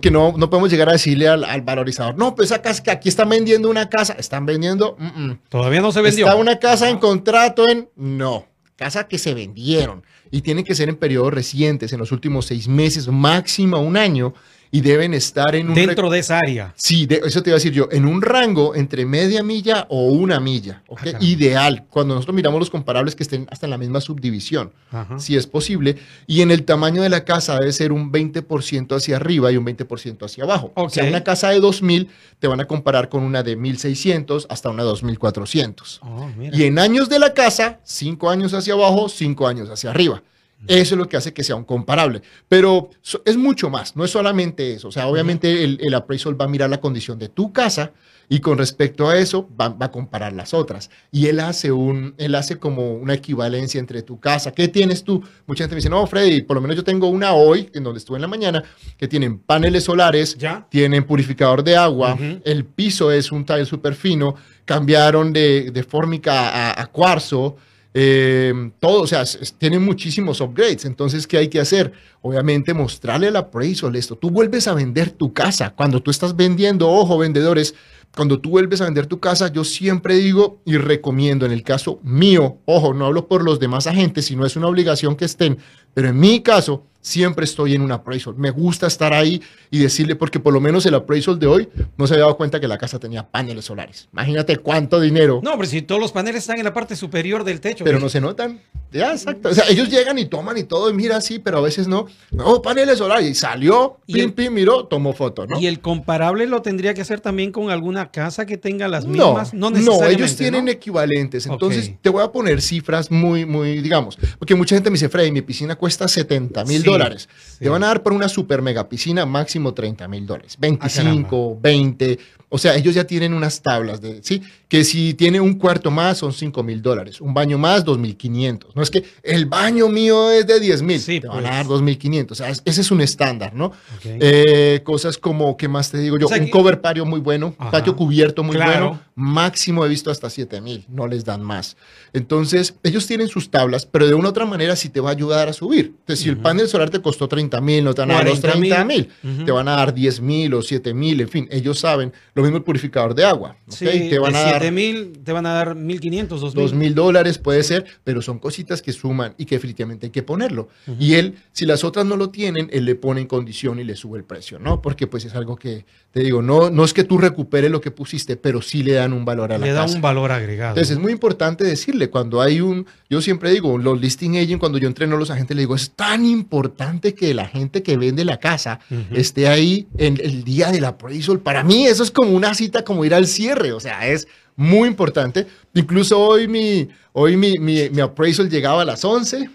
Que 0.00 0.10
no, 0.10 0.34
no 0.36 0.50
podemos 0.50 0.70
llegar 0.70 0.88
a 0.88 0.92
decirle 0.92 1.26
al, 1.26 1.42
al 1.42 1.62
valorizador, 1.62 2.16
no, 2.16 2.36
pues 2.36 2.52
esa 2.52 2.62
casa 2.62 2.80
que 2.80 2.92
aquí 2.92 3.08
están 3.08 3.28
vendiendo 3.28 3.68
una 3.68 3.88
casa, 3.88 4.12
están 4.12 4.46
vendiendo, 4.46 4.96
mm, 4.96 5.24
mm. 5.24 5.38
Todavía 5.48 5.80
no 5.80 5.90
se 5.90 6.00
vendió. 6.00 6.26
Está 6.26 6.36
una 6.36 6.60
casa 6.60 6.88
en 6.88 6.98
contrato 6.98 7.68
en. 7.68 7.88
No, 7.96 8.46
casa 8.80 9.08
que 9.08 9.18
se 9.18 9.34
vendieron. 9.34 10.04
Y 10.30 10.40
tienen 10.40 10.64
que 10.64 10.74
ser 10.74 10.88
en 10.88 10.96
periodos 10.96 11.34
recientes, 11.34 11.92
en 11.92 11.98
los 11.98 12.12
últimos 12.12 12.46
seis 12.46 12.66
meses, 12.66 13.08
máximo 13.08 13.78
un 13.78 13.98
año. 13.98 14.32
Y 14.72 14.82
deben 14.82 15.14
estar 15.14 15.54
en 15.56 15.68
un. 15.68 15.74
Dentro 15.74 16.08
de 16.10 16.20
esa 16.20 16.38
área. 16.38 16.72
Sí, 16.76 17.06
de- 17.06 17.20
eso 17.24 17.42
te 17.42 17.50
iba 17.50 17.54
a 17.56 17.58
decir 17.58 17.72
yo, 17.72 17.88
en 17.90 18.06
un 18.06 18.22
rango 18.22 18.74
entre 18.76 19.04
media 19.04 19.42
milla 19.42 19.86
o 19.88 20.06
una 20.12 20.38
milla. 20.38 20.82
Ah. 20.96 21.04
Ideal, 21.20 21.86
cuando 21.90 22.14
nosotros 22.14 22.36
miramos 22.36 22.60
los 22.60 22.70
comparables 22.70 23.16
que 23.16 23.24
estén 23.24 23.48
hasta 23.50 23.66
en 23.66 23.70
la 23.70 23.78
misma 23.78 24.00
subdivisión, 24.00 24.72
Ajá. 24.92 25.18
si 25.18 25.36
es 25.36 25.46
posible. 25.48 25.96
Y 26.28 26.42
en 26.42 26.52
el 26.52 26.64
tamaño 26.64 27.02
de 27.02 27.08
la 27.08 27.24
casa 27.24 27.58
debe 27.58 27.72
ser 27.72 27.90
un 27.90 28.12
20% 28.12 28.94
hacia 28.94 29.16
arriba 29.16 29.50
y 29.50 29.56
un 29.56 29.64
20% 29.64 30.24
hacia 30.24 30.44
abajo. 30.44 30.72
O 30.76 30.88
sea, 30.88 31.04
una 31.04 31.24
casa 31.24 31.48
de 31.50 31.58
2000 31.58 32.08
te 32.38 32.46
van 32.46 32.60
a 32.60 32.66
comparar 32.66 33.08
con 33.08 33.24
una 33.24 33.42
de 33.42 33.56
1600 33.56 34.46
hasta 34.50 34.70
una 34.70 34.84
2400. 34.84 36.00
Oh. 36.02 36.28
Y 36.52 36.62
en 36.64 36.78
años 36.78 37.08
de 37.08 37.18
la 37.18 37.34
casa, 37.34 37.80
cinco 37.82 38.30
años 38.30 38.54
hacia 38.54 38.74
abajo, 38.74 39.08
cinco 39.08 39.48
años 39.48 39.68
hacia 39.68 39.90
arriba. 39.90 40.22
Eso 40.66 40.94
es 40.94 40.98
lo 40.98 41.08
que 41.08 41.16
hace 41.16 41.32
que 41.32 41.42
sea 41.42 41.56
un 41.56 41.64
comparable. 41.64 42.22
Pero 42.48 42.90
es 43.24 43.36
mucho 43.36 43.70
más, 43.70 43.96
no 43.96 44.04
es 44.04 44.10
solamente 44.10 44.72
eso. 44.74 44.88
O 44.88 44.92
sea, 44.92 45.06
obviamente 45.06 45.64
el, 45.64 45.78
el 45.80 45.94
appraisal 45.94 46.38
va 46.40 46.44
a 46.44 46.48
mirar 46.48 46.68
la 46.70 46.80
condición 46.80 47.18
de 47.18 47.28
tu 47.28 47.52
casa 47.52 47.92
y 48.28 48.38
con 48.38 48.58
respecto 48.58 49.08
a 49.08 49.18
eso 49.18 49.48
va, 49.60 49.70
va 49.70 49.86
a 49.86 49.90
comparar 49.90 50.32
las 50.32 50.54
otras. 50.54 50.88
Y 51.10 51.26
él 51.26 51.40
hace, 51.40 51.72
un, 51.72 52.14
él 52.16 52.34
hace 52.36 52.58
como 52.58 52.92
una 52.94 53.14
equivalencia 53.14 53.80
entre 53.80 54.02
tu 54.02 54.20
casa. 54.20 54.52
¿Qué 54.52 54.68
tienes 54.68 55.02
tú? 55.02 55.20
Mucha 55.46 55.64
gente 55.64 55.74
me 55.74 55.78
dice, 55.78 55.90
no, 55.90 56.06
Freddy, 56.06 56.42
por 56.42 56.54
lo 56.54 56.60
menos 56.60 56.76
yo 56.76 56.84
tengo 56.84 57.08
una 57.08 57.32
hoy, 57.32 57.68
en 57.74 57.82
donde 57.82 57.98
estuve 57.98 58.18
en 58.18 58.22
la 58.22 58.28
mañana, 58.28 58.62
que 58.96 59.08
tienen 59.08 59.38
paneles 59.40 59.82
solares, 59.84 60.36
Ya. 60.38 60.64
tienen 60.70 61.04
purificador 61.04 61.64
de 61.64 61.74
agua, 61.76 62.16
el 62.44 62.64
piso 62.66 63.10
es 63.10 63.32
un 63.32 63.44
tile 63.44 63.64
súper 63.64 63.94
fino, 63.96 64.36
cambiaron 64.64 65.32
de, 65.32 65.72
de 65.72 65.82
fórmica 65.82 66.50
a, 66.50 66.80
a 66.82 66.86
cuarzo, 66.86 67.56
eh, 67.92 68.70
todo, 68.78 69.02
o 69.02 69.06
sea, 69.06 69.24
tienen 69.58 69.84
muchísimos 69.84 70.40
upgrades. 70.40 70.84
Entonces, 70.84 71.26
¿qué 71.26 71.38
hay 71.38 71.48
que 71.48 71.60
hacer? 71.60 71.92
Obviamente, 72.22 72.74
mostrarle 72.74 73.28
al 73.28 73.36
appraisal 73.36 73.96
esto. 73.96 74.16
Tú 74.16 74.30
vuelves 74.30 74.68
a 74.68 74.74
vender 74.74 75.10
tu 75.10 75.32
casa. 75.32 75.70
Cuando 75.70 76.00
tú 76.02 76.10
estás 76.10 76.36
vendiendo, 76.36 76.88
ojo, 76.88 77.18
vendedores, 77.18 77.74
cuando 78.14 78.40
tú 78.40 78.50
vuelves 78.50 78.80
a 78.80 78.84
vender 78.84 79.06
tu 79.06 79.20
casa, 79.20 79.52
yo 79.52 79.62
siempre 79.62 80.16
digo 80.16 80.60
y 80.64 80.76
recomiendo, 80.76 81.46
en 81.46 81.52
el 81.52 81.62
caso 81.62 82.00
mío, 82.02 82.58
ojo, 82.64 82.92
no 82.92 83.06
hablo 83.06 83.28
por 83.28 83.44
los 83.44 83.60
demás 83.60 83.86
agentes, 83.86 84.26
sino 84.26 84.44
es 84.44 84.56
una 84.56 84.66
obligación 84.66 85.14
que 85.14 85.24
estén, 85.24 85.58
pero 85.94 86.08
en 86.08 86.18
mi 86.18 86.40
caso, 86.40 86.86
siempre 87.02 87.44
estoy 87.46 87.74
en 87.74 87.80
un 87.82 87.92
appraisal. 87.92 88.34
Me 88.36 88.50
gusta 88.50 88.86
estar 88.86 89.14
ahí 89.14 89.40
y 89.70 89.78
decirle, 89.78 90.16
porque 90.16 90.38
por 90.38 90.52
lo 90.52 90.60
menos 90.60 90.84
el 90.84 90.94
appraisal 90.94 91.38
de 91.38 91.46
hoy 91.46 91.68
no 91.96 92.06
se 92.06 92.12
había 92.14 92.24
dado 92.24 92.36
cuenta 92.36 92.60
que 92.60 92.68
la 92.68 92.76
casa 92.76 92.98
tenía 92.98 93.26
paneles 93.26 93.64
solares. 93.64 94.08
Imagínate 94.12 94.56
cuánto 94.58 95.00
dinero, 95.00 95.40
No, 95.42 95.52
pero 95.56 95.64
si 95.68 95.80
todos 95.80 96.00
los 96.00 96.12
paneles 96.12 96.42
están 96.42 96.58
en 96.58 96.64
la 96.64 96.74
parte 96.74 96.96
superior 96.96 97.44
del 97.44 97.60
techo. 97.60 97.84
pero 97.84 97.98
no 97.98 98.08
se 98.10 98.20
notan. 98.20 98.60
Ya, 98.92 99.12
exacto. 99.12 99.50
O 99.50 99.54
sea, 99.54 99.64
ellos 99.68 99.88
llegan 99.88 100.18
y 100.18 100.24
toman 100.26 100.58
y 100.58 100.64
todo, 100.64 100.90
y 100.90 100.92
mira, 100.94 101.20
sí, 101.20 101.38
pero 101.38 101.58
a 101.58 101.60
veces 101.60 101.86
no. 101.86 102.06
No, 102.32 102.60
paneles 102.60 102.98
solares. 102.98 103.30
Y 103.30 103.34
salió, 103.36 103.98
Y 104.06 104.14
pim, 104.14 104.24
el- 104.24 104.32
pim, 104.34 104.52
miró, 104.52 104.84
tomó 104.86 105.12
foto, 105.12 105.46
¿no? 105.46 105.60
Y 105.60 105.68
el 105.68 105.78
comparable 105.80 106.46
lo 106.48 106.60
tendría 106.60 106.92
que 106.92 107.00
hacer 107.00 107.20
también 107.20 107.52
con 107.52 107.70
alguna 107.70 108.10
casa 108.10 108.46
que 108.46 108.56
tenga 108.58 108.88
las 108.88 109.04
No, 109.06 109.12
mismas. 109.12 109.54
No, 109.54 109.70
no, 109.70 109.76
necesariamente, 109.76 110.22
ellos 110.24 110.36
tienen 110.36 110.64
¿no? 110.64 110.70
equivalentes. 110.72 111.46
Entonces, 111.46 111.92
te 112.02 112.10
voy 112.10 112.24
a 112.24 112.32
poner 112.32 112.60
cifras 112.60 113.12
muy, 113.12 113.46
muy, 113.46 113.80
digamos, 113.80 114.18
porque 114.40 114.56
mucha 114.56 114.74
gente 114.74 114.90
me 114.90 114.94
dice, 114.94 115.08
Freddy, 115.08 115.30
mi 115.30 115.40
piscina 115.42 115.76
cuesta 115.80 116.06
70 116.06 116.64
mil 116.66 116.82
Sí, 116.82 116.86
dólares. 116.86 117.28
sí. 117.52 117.64
Te 117.64 117.68
van 117.70 117.82
a 117.82 117.86
dar 117.88 118.02
por 118.02 118.12
una 118.12 118.28
super 118.28 118.60
mega 118.62 118.88
piscina 118.88 119.24
máximo 119.26 119.72
30 119.74 120.06
mil 120.06 120.26
dólares. 120.26 120.52
Ah, 120.56 120.58
25, 120.60 121.58
20. 121.60 122.18
O 122.52 122.58
sea, 122.58 122.74
ellos 122.74 122.96
ya 122.96 123.04
tienen 123.04 123.32
unas 123.32 123.62
tablas 123.62 124.00
de, 124.00 124.24
¿sí? 124.24 124.42
Que 124.68 124.82
si 124.82 125.14
tiene 125.14 125.40
un 125.40 125.54
cuarto 125.54 125.92
más 125.92 126.18
son 126.18 126.32
5 126.32 126.64
mil 126.64 126.82
dólares, 126.82 127.20
un 127.20 127.32
baño 127.32 127.58
más 127.58 127.84
2.500. 127.84 128.74
No 128.74 128.82
es 128.82 128.90
que 128.90 129.04
el 129.22 129.46
baño 129.46 129.88
mío 129.88 130.32
es 130.32 130.48
de 130.48 130.58
10 130.58 130.82
mil, 130.82 130.98
Sí, 131.00 131.20
te 131.20 131.28
van 131.28 131.38
pues. 131.42 131.48
a 131.52 131.54
dar 131.54 131.66
2.500. 131.66 132.32
O 132.32 132.34
sea, 132.34 132.48
es- 132.50 132.60
ese 132.64 132.80
es 132.80 132.90
un 132.90 133.00
estándar, 133.02 133.54
¿no? 133.54 133.70
Eh, 134.04 134.80
cosas 134.84 135.16
como, 135.16 135.56
¿qué 135.56 135.68
más 135.68 135.92
te 135.92 135.98
digo 135.98 136.18
yo? 136.18 136.26
O 136.26 136.28
sea 136.28 136.38
un 136.38 136.46
que- 136.46 136.50
cover 136.50 136.80
patio 136.80 137.06
muy 137.06 137.20
bueno, 137.20 137.54
Ajá. 137.56 137.70
patio 137.70 137.94
cubierto 137.94 138.42
muy 138.42 138.56
Claro. 138.56 138.70
bueno, 138.88 139.00
máximo 139.14 139.84
he 139.84 139.88
visto 139.88 140.10
hasta 140.10 140.28
7 140.28 140.60
mil, 140.60 140.84
no 140.88 141.06
les 141.06 141.24
dan 141.24 141.42
más. 141.44 141.76
Entonces, 142.12 142.74
ellos 142.82 143.06
tienen 143.06 143.28
sus 143.28 143.50
tablas, 143.52 143.86
pero 143.86 144.08
de 144.08 144.14
una 144.14 144.26
u 144.28 144.30
otra 144.30 144.44
manera 144.44 144.74
sí 144.74 144.88
te 144.88 144.98
va 145.00 145.10
a 145.10 145.12
ayudar 145.12 145.48
a 145.48 145.52
subir. 145.52 145.69
Entonces, 145.78 146.20
si 146.20 146.28
el 146.28 146.36
panel 146.38 146.68
solar 146.68 146.90
te 146.90 147.00
costó 147.00 147.28
30 147.28 147.60
mil, 147.60 147.84
no 147.84 147.94
te 147.94 148.00
van 148.02 148.10
a 148.10 148.14
dar 148.14 148.24
los 148.26 148.40
40,000. 148.40 148.70
30 148.70 148.84
mil, 148.84 149.44
te 149.44 149.52
van 149.52 149.68
a 149.68 149.76
dar 149.76 149.94
10 149.94 150.20
mil 150.20 150.54
o 150.54 150.62
7 150.62 150.92
mil, 150.94 151.20
en 151.20 151.28
fin, 151.28 151.48
ellos 151.50 151.78
saben. 151.78 152.12
Lo 152.34 152.42
mismo 152.42 152.56
el 152.58 152.62
purificador 152.64 153.14
de 153.14 153.24
agua, 153.24 153.56
¿ok? 153.66 153.74
Sí, 153.74 153.86
te 154.10 154.18
van 154.18 154.32
de 154.32 154.38
a 154.38 154.42
dar 154.42 154.50
7 154.60 154.70
mil, 154.72 155.12
te 155.24 155.32
van 155.32 155.46
a 155.46 155.52
dar 155.54 155.74
1500, 155.74 156.40
2000. 156.40 156.62
dos 156.64 156.74
mil 156.74 156.94
dólares 156.94 157.38
puede 157.38 157.62
ser, 157.62 157.84
pero 158.04 158.22
son 158.22 158.38
cositas 158.38 158.82
que 158.82 158.92
suman 158.92 159.34
y 159.38 159.44
que 159.46 159.54
definitivamente 159.56 160.06
hay 160.06 160.10
que 160.10 160.22
ponerlo. 160.22 160.68
Y 160.98 161.14
él, 161.14 161.36
si 161.52 161.66
las 161.66 161.84
otras 161.84 162.04
no 162.06 162.16
lo 162.16 162.30
tienen, 162.30 162.68
él 162.72 162.84
le 162.84 162.94
pone 162.94 163.20
en 163.20 163.26
condición 163.26 163.78
y 163.78 163.84
le 163.84 163.96
sube 163.96 164.18
el 164.18 164.24
precio, 164.24 164.58
¿no? 164.58 164.82
Porque 164.82 165.06
pues 165.06 165.24
es 165.24 165.34
algo 165.34 165.56
que, 165.56 165.84
te 166.12 166.20
digo, 166.20 166.42
no, 166.42 166.70
no 166.70 166.84
es 166.84 166.92
que 166.92 167.04
tú 167.04 167.18
recuperes 167.18 167.70
lo 167.70 167.80
que 167.80 167.90
pusiste, 167.90 168.36
pero 168.36 168.62
sí 168.62 168.82
le 168.82 168.92
dan 168.92 169.12
un 169.12 169.24
valor 169.24 169.52
a 169.52 169.58
la 169.58 169.66
Le 169.66 169.72
da 169.72 169.82
casa. 169.82 169.94
un 169.94 170.02
valor 170.02 170.32
agregado. 170.32 170.70
Entonces 170.70 170.96
es 170.96 170.98
muy 171.02 171.12
importante 171.12 171.64
decirle, 171.64 172.10
cuando 172.10 172.40
hay 172.40 172.60
un, 172.60 172.86
yo 173.08 173.20
siempre 173.20 173.50
digo, 173.50 173.78
los 173.78 174.00
listing 174.00 174.36
agent, 174.38 174.58
cuando 174.60 174.78
yo 174.78 174.88
entreno 174.88 175.16
a 175.16 175.18
los 175.18 175.30
agentes, 175.30 175.56
le 175.60 175.64
digo, 175.64 175.74
es 175.74 175.90
tan 175.90 176.24
importante 176.24 177.14
que 177.14 177.34
la 177.34 177.46
gente 177.46 177.82
que 177.82 177.98
vende 177.98 178.24
la 178.24 178.40
casa 178.40 178.80
esté 179.12 179.46
ahí 179.46 179.86
en 179.98 180.18
el 180.18 180.42
día 180.42 180.72
del 180.72 180.86
appraisal. 180.86 181.40
Para 181.40 181.62
mí 181.62 181.86
eso 181.86 182.02
es 182.02 182.10
como 182.10 182.30
una 182.30 182.54
cita, 182.54 182.82
como 182.82 183.04
ir 183.04 183.12
al 183.12 183.26
cierre, 183.26 183.72
o 183.72 183.78
sea, 183.78 184.08
es 184.08 184.26
muy 184.56 184.88
importante. 184.88 185.46
Incluso 185.74 186.18
hoy 186.18 186.48
mi, 186.48 186.88
hoy 187.12 187.36
mi, 187.36 187.58
mi, 187.58 187.90
mi 187.90 188.00
appraisal 188.00 188.48
llegaba 188.48 188.82
a 188.82 188.84
las 188.86 189.04
11 189.04 189.50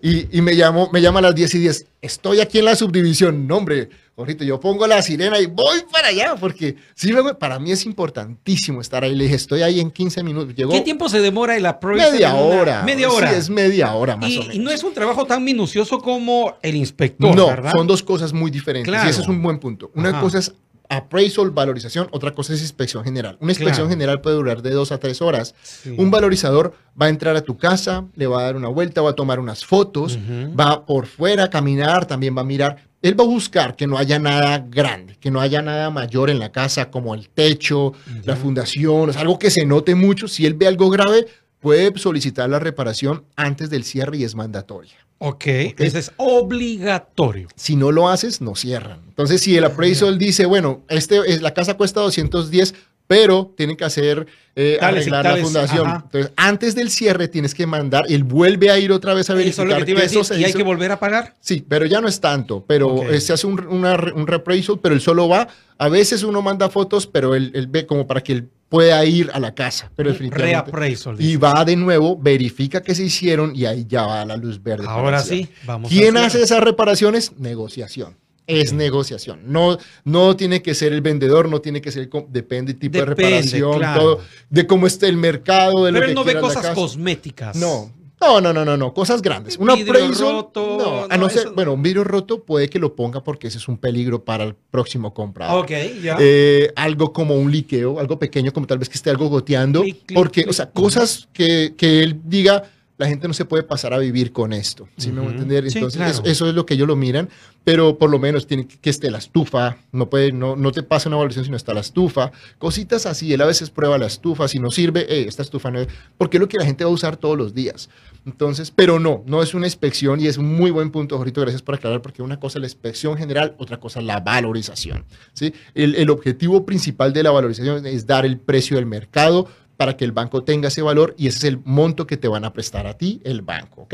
y, 0.00 0.38
y 0.38 0.40
me, 0.40 0.56
llamó, 0.56 0.88
me 0.92 1.02
llama 1.02 1.18
a 1.18 1.22
las 1.22 1.34
10 1.34 1.54
y 1.56 1.58
10. 1.58 1.86
Estoy 2.00 2.40
aquí 2.40 2.58
en 2.58 2.64
la 2.64 2.74
subdivisión. 2.74 3.46
No, 3.46 3.58
hombre, 3.58 3.90
Jorgito, 4.20 4.44
yo 4.44 4.60
pongo 4.60 4.86
la 4.86 5.02
sirena 5.02 5.38
y 5.40 5.46
voy 5.46 5.80
para 5.92 6.08
allá 6.08 6.34
porque 6.38 6.76
sí, 6.94 7.12
para 7.38 7.58
mí 7.58 7.72
es 7.72 7.84
importantísimo 7.86 8.80
estar 8.80 9.02
ahí. 9.04 9.14
Le 9.14 9.24
dije, 9.24 9.36
estoy 9.36 9.62
ahí 9.62 9.80
en 9.80 9.90
15 9.90 10.22
minutos. 10.22 10.54
Llegó 10.54 10.72
¿Qué 10.72 10.80
tiempo 10.82 11.08
se 11.08 11.20
demora 11.20 11.56
el 11.56 11.66
appraisal? 11.66 12.12
media 12.12 12.34
una- 12.34 12.40
hora. 12.60 12.82
Media 12.82 13.10
hora. 13.10 13.30
Sí, 13.30 13.36
es 13.36 13.50
media 13.50 13.94
hora 13.94 14.16
más 14.16 14.30
y, 14.30 14.36
o 14.36 14.40
menos. 14.40 14.54
y 14.54 14.58
no 14.58 14.70
es 14.70 14.84
un 14.84 14.94
trabajo 14.94 15.24
tan 15.26 15.42
minucioso 15.44 15.98
como 16.00 16.56
el 16.62 16.76
inspector, 16.76 17.34
No, 17.34 17.46
¿verdad? 17.48 17.72
son 17.72 17.86
dos 17.86 18.02
cosas 18.02 18.32
muy 18.32 18.50
diferentes. 18.50 18.90
Claro. 18.90 19.06
Y 19.06 19.10
ese 19.10 19.22
es 19.22 19.28
un 19.28 19.42
buen 19.42 19.58
punto. 19.58 19.90
Una 19.94 20.10
Ajá. 20.10 20.20
cosa 20.20 20.38
es 20.38 20.52
appraisal, 20.92 21.50
valorización, 21.52 22.08
otra 22.10 22.32
cosa 22.32 22.52
es 22.52 22.60
inspección 22.62 23.04
general. 23.04 23.36
Una 23.40 23.52
inspección 23.52 23.86
Claro. 23.86 23.90
general 23.90 24.20
puede 24.20 24.34
durar 24.36 24.60
de 24.60 24.70
dos 24.72 24.90
a 24.90 24.98
tres 24.98 25.22
horas. 25.22 25.54
Sí. 25.62 25.94
Un 25.96 26.10
valorizador 26.10 26.74
va 27.00 27.06
a 27.06 27.08
entrar 27.08 27.36
a 27.36 27.42
tu 27.42 27.56
casa, 27.56 28.06
le 28.16 28.26
va 28.26 28.40
a 28.40 28.42
dar 28.44 28.56
una 28.56 28.66
vuelta, 28.66 29.00
va 29.00 29.10
a 29.10 29.14
tomar 29.14 29.38
unas 29.38 29.64
fotos, 29.64 30.18
va 30.58 30.84
por 30.86 31.06
fuera 31.06 31.44
a 31.44 31.50
caminar, 31.50 32.06
también 32.06 32.36
va 32.36 32.40
a 32.40 32.44
mirar. 32.44 32.89
Él 33.02 33.18
va 33.18 33.24
a 33.24 33.28
buscar 33.28 33.76
que 33.76 33.86
no 33.86 33.96
haya 33.96 34.18
nada 34.18 34.58
grande, 34.58 35.16
que 35.18 35.30
no 35.30 35.40
haya 35.40 35.62
nada 35.62 35.90
mayor 35.90 36.28
en 36.28 36.38
la 36.38 36.52
casa, 36.52 36.90
como 36.90 37.14
el 37.14 37.28
techo, 37.30 37.94
la 38.24 38.36
fundación, 38.36 39.08
o 39.08 39.12
sea, 39.12 39.22
algo 39.22 39.38
que 39.38 39.50
se 39.50 39.64
note 39.64 39.94
mucho. 39.94 40.28
Si 40.28 40.44
él 40.44 40.54
ve 40.54 40.66
algo 40.66 40.90
grave, 40.90 41.26
puede 41.60 41.96
solicitar 41.98 42.50
la 42.50 42.58
reparación 42.58 43.24
antes 43.36 43.70
del 43.70 43.84
cierre 43.84 44.18
y 44.18 44.24
es 44.24 44.34
mandatoria. 44.34 44.94
Ok, 45.22 45.46
ese 45.46 45.98
es 45.98 46.12
obligatorio. 46.16 47.48
Si 47.54 47.76
no 47.76 47.92
lo 47.92 48.08
haces, 48.08 48.40
no 48.40 48.54
cierran. 48.54 49.00
Entonces, 49.06 49.42
si 49.42 49.54
el 49.54 49.64
appraisal 49.64 50.18
dice, 50.18 50.46
bueno, 50.46 50.80
este 50.88 51.18
es, 51.26 51.42
la 51.42 51.52
casa 51.52 51.76
cuesta 51.76 52.00
210, 52.00 52.74
pero 53.10 53.52
tienen 53.56 53.76
que 53.76 53.84
hacer 53.84 54.24
eh, 54.54 54.76
Tales 54.78 55.00
arreglar 55.02 55.24
tales, 55.24 55.38
la 55.38 55.44
fundación. 55.44 55.86
ajá. 55.88 56.02
Entonces, 56.04 56.32
antes 56.36 56.76
del 56.76 56.90
cierre 56.90 57.26
tienes 57.26 57.56
que 57.56 57.66
mandar, 57.66 58.04
él 58.08 58.22
vuelve 58.22 58.70
a 58.70 58.78
ir 58.78 58.92
otra 58.92 59.14
vez 59.14 59.28
a 59.30 59.32
Eso 59.32 59.40
es 59.40 59.58
lo 59.58 59.64
verificar 59.64 59.78
que 59.80 59.84
te 59.84 59.90
iba 59.90 59.98
a 59.98 60.02
que 60.02 60.06
eso 60.06 60.18
decir. 60.20 60.36
se 60.36 60.40
¿Y 60.40 60.44
hay 60.44 60.52
que 60.52 60.62
volver 60.62 60.92
a 60.92 61.00
pagar? 61.00 61.34
Sí, 61.40 61.64
pero 61.68 61.86
ya 61.86 62.00
no 62.00 62.06
es 62.06 62.20
tanto, 62.20 62.64
pero 62.68 63.10
eh, 63.10 63.20
se 63.20 63.32
hace 63.32 63.48
un, 63.48 63.66
una 63.66 63.96
un 64.14 64.28
reappraisal, 64.28 64.78
pero 64.78 64.94
él 64.94 65.00
solo 65.00 65.28
va, 65.28 65.48
a 65.76 65.88
veces 65.88 66.22
uno 66.22 66.40
manda 66.40 66.70
fotos, 66.70 67.08
pero 67.08 67.34
él, 67.34 67.50
él 67.52 67.66
ve 67.66 67.84
como 67.84 68.06
para 68.06 68.20
que 68.20 68.32
él 68.32 68.48
pueda 68.68 69.04
ir 69.04 69.28
a 69.32 69.40
la 69.40 69.56
casa, 69.56 69.90
pero 69.96 70.10
definitivamente. 70.12 70.52
Reappraisal. 70.52 71.20
Y 71.20 71.34
va 71.34 71.64
de 71.64 71.74
nuevo, 71.74 72.16
verifica 72.16 72.80
que 72.80 72.94
se 72.94 73.02
hicieron 73.02 73.56
y 73.56 73.64
ahí 73.64 73.86
ya 73.88 74.06
va 74.06 74.24
la 74.24 74.36
luz 74.36 74.62
verde. 74.62 74.86
Ahora 74.88 75.18
sí, 75.18 75.48
vamos 75.64 75.90
¿Quién 75.90 76.16
hace 76.16 76.40
esas 76.40 76.62
reparaciones? 76.62 77.32
Negociación. 77.38 78.14
Es 78.50 78.72
negociación. 78.72 79.40
No, 79.46 79.78
no 80.04 80.36
tiene 80.36 80.62
que 80.62 80.74
ser 80.74 80.92
el 80.92 81.00
vendedor, 81.00 81.48
no 81.48 81.60
tiene 81.60 81.80
que 81.80 81.92
ser, 81.92 82.08
depende 82.28 82.72
del 82.72 82.80
tipo 82.80 82.98
de 82.98 83.04
reparación, 83.04 83.78
claro. 83.78 84.00
todo, 84.00 84.20
de 84.48 84.66
cómo 84.66 84.86
esté 84.86 85.08
el 85.08 85.16
mercado, 85.16 85.84
de 85.84 85.92
lo 85.92 85.96
Pero 85.98 86.06
que 86.06 86.10
él 86.10 86.14
no 86.14 86.24
ve 86.24 86.38
cosas 86.40 86.74
cosméticas. 86.74 87.56
No, 87.56 87.92
no, 88.20 88.38
no, 88.40 88.52
no, 88.52 88.64
no, 88.66 88.76
no, 88.76 88.92
cosas 88.92 89.22
grandes. 89.22 89.56
Un 89.56 89.68
vidrio 89.74 90.10
roto, 90.12 90.76
no, 90.78 91.04
a 91.04 91.16
no, 91.16 91.22
no 91.24 91.30
ser, 91.30 91.38
eso- 91.44 91.54
bueno, 91.54 91.72
un 91.72 91.82
vidrio 91.82 92.04
roto 92.04 92.44
puede 92.44 92.68
que 92.68 92.78
lo 92.78 92.94
ponga 92.94 93.24
porque 93.24 93.48
ese 93.48 93.56
es 93.56 93.66
un 93.66 93.78
peligro 93.78 94.24
para 94.24 94.44
el 94.44 94.54
próximo 94.54 95.14
comprador. 95.14 95.64
Ok, 95.64 95.70
ya. 96.02 96.16
Eh, 96.20 96.70
algo 96.76 97.12
como 97.14 97.34
un 97.36 97.50
liqueo, 97.50 97.98
algo 97.98 98.18
pequeño, 98.18 98.52
como 98.52 98.66
tal 98.66 98.76
vez 98.78 98.88
que 98.90 98.96
esté 98.96 99.08
algo 99.08 99.28
goteando, 99.28 99.80
Clic, 99.82 100.04
clic, 100.04 100.18
porque, 100.18 100.42
clic. 100.42 100.50
o 100.50 100.52
sea, 100.52 100.70
cosas 100.70 101.28
que, 101.32 101.72
que 101.78 102.02
él 102.02 102.20
diga, 102.24 102.64
la 103.00 103.08
gente 103.08 103.26
no 103.26 103.34
se 103.34 103.44
puede 103.46 103.62
pasar 103.62 103.94
a 103.94 103.98
vivir 103.98 104.30
con 104.30 104.52
esto, 104.52 104.86
¿sí 104.98 105.10
me 105.10 105.20
voy 105.20 105.30
a 105.30 105.32
entender? 105.32 105.68
Sí, 105.70 105.78
Entonces, 105.78 105.96
claro. 105.98 106.12
eso, 106.12 106.22
eso 106.24 106.48
es 106.48 106.54
lo 106.54 106.66
que 106.66 106.74
ellos 106.74 106.86
lo 106.86 106.96
miran, 106.96 107.28
pero 107.64 107.98
por 107.98 108.10
lo 108.10 108.18
menos 108.18 108.46
tiene 108.46 108.66
que, 108.68 108.78
que 108.78 108.90
esté 108.90 109.10
la 109.10 109.18
estufa, 109.18 109.78
no 109.90 110.10
puede, 110.10 110.32
no, 110.32 110.54
no 110.54 110.70
te 110.70 110.82
pasa 110.82 111.08
una 111.08 111.16
evaluación 111.16 111.44
si 111.46 111.50
no 111.50 111.56
está 111.56 111.72
la 111.74 111.80
estufa, 111.80 112.30
cositas 112.58 113.06
así, 113.06 113.32
él 113.32 113.40
a 113.40 113.46
veces 113.46 113.70
prueba 113.70 113.96
la 113.98 114.06
estufa, 114.06 114.46
si 114.48 114.58
no 114.58 114.70
sirve, 114.70 115.06
"Eh, 115.08 115.24
esta 115.26 115.42
estufa 115.42 115.70
no 115.70 115.80
es, 115.80 115.88
porque 116.18 116.36
es 116.36 116.40
lo 116.42 116.48
que 116.48 116.58
la 116.58 116.64
gente 116.66 116.84
va 116.84 116.90
a 116.90 116.92
usar 116.92 117.16
todos 117.16 117.36
los 117.38 117.54
días. 117.54 117.88
Entonces, 118.26 118.70
pero 118.70 118.98
no, 119.00 119.22
no 119.26 119.42
es 119.42 119.54
una 119.54 119.66
inspección 119.66 120.20
y 120.20 120.26
es 120.26 120.36
un 120.36 120.54
muy 120.54 120.70
buen 120.70 120.90
punto, 120.90 121.16
Jorito, 121.16 121.40
gracias 121.40 121.62
por 121.62 121.74
aclarar, 121.76 122.02
porque 122.02 122.22
una 122.22 122.38
cosa 122.38 122.58
es 122.58 122.60
la 122.60 122.66
inspección 122.66 123.16
general, 123.16 123.54
otra 123.58 123.80
cosa 123.80 124.00
es 124.00 124.04
la 124.04 124.20
valorización. 124.20 125.06
¿sí? 125.32 125.54
El, 125.74 125.94
el 125.94 126.10
objetivo 126.10 126.66
principal 126.66 127.14
de 127.14 127.22
la 127.22 127.30
valorización 127.30 127.86
es 127.86 128.06
dar 128.06 128.26
el 128.26 128.38
precio 128.38 128.76
del 128.76 128.84
mercado 128.84 129.48
para 129.80 129.96
que 129.96 130.04
el 130.04 130.12
banco 130.12 130.44
tenga 130.44 130.68
ese 130.68 130.82
valor 130.82 131.14
y 131.16 131.26
ese 131.26 131.38
es 131.38 131.44
el 131.44 131.58
monto 131.64 132.06
que 132.06 132.18
te 132.18 132.28
van 132.28 132.44
a 132.44 132.52
prestar 132.52 132.86
a 132.86 132.98
ti, 132.98 133.22
el 133.24 133.40
banco. 133.40 133.88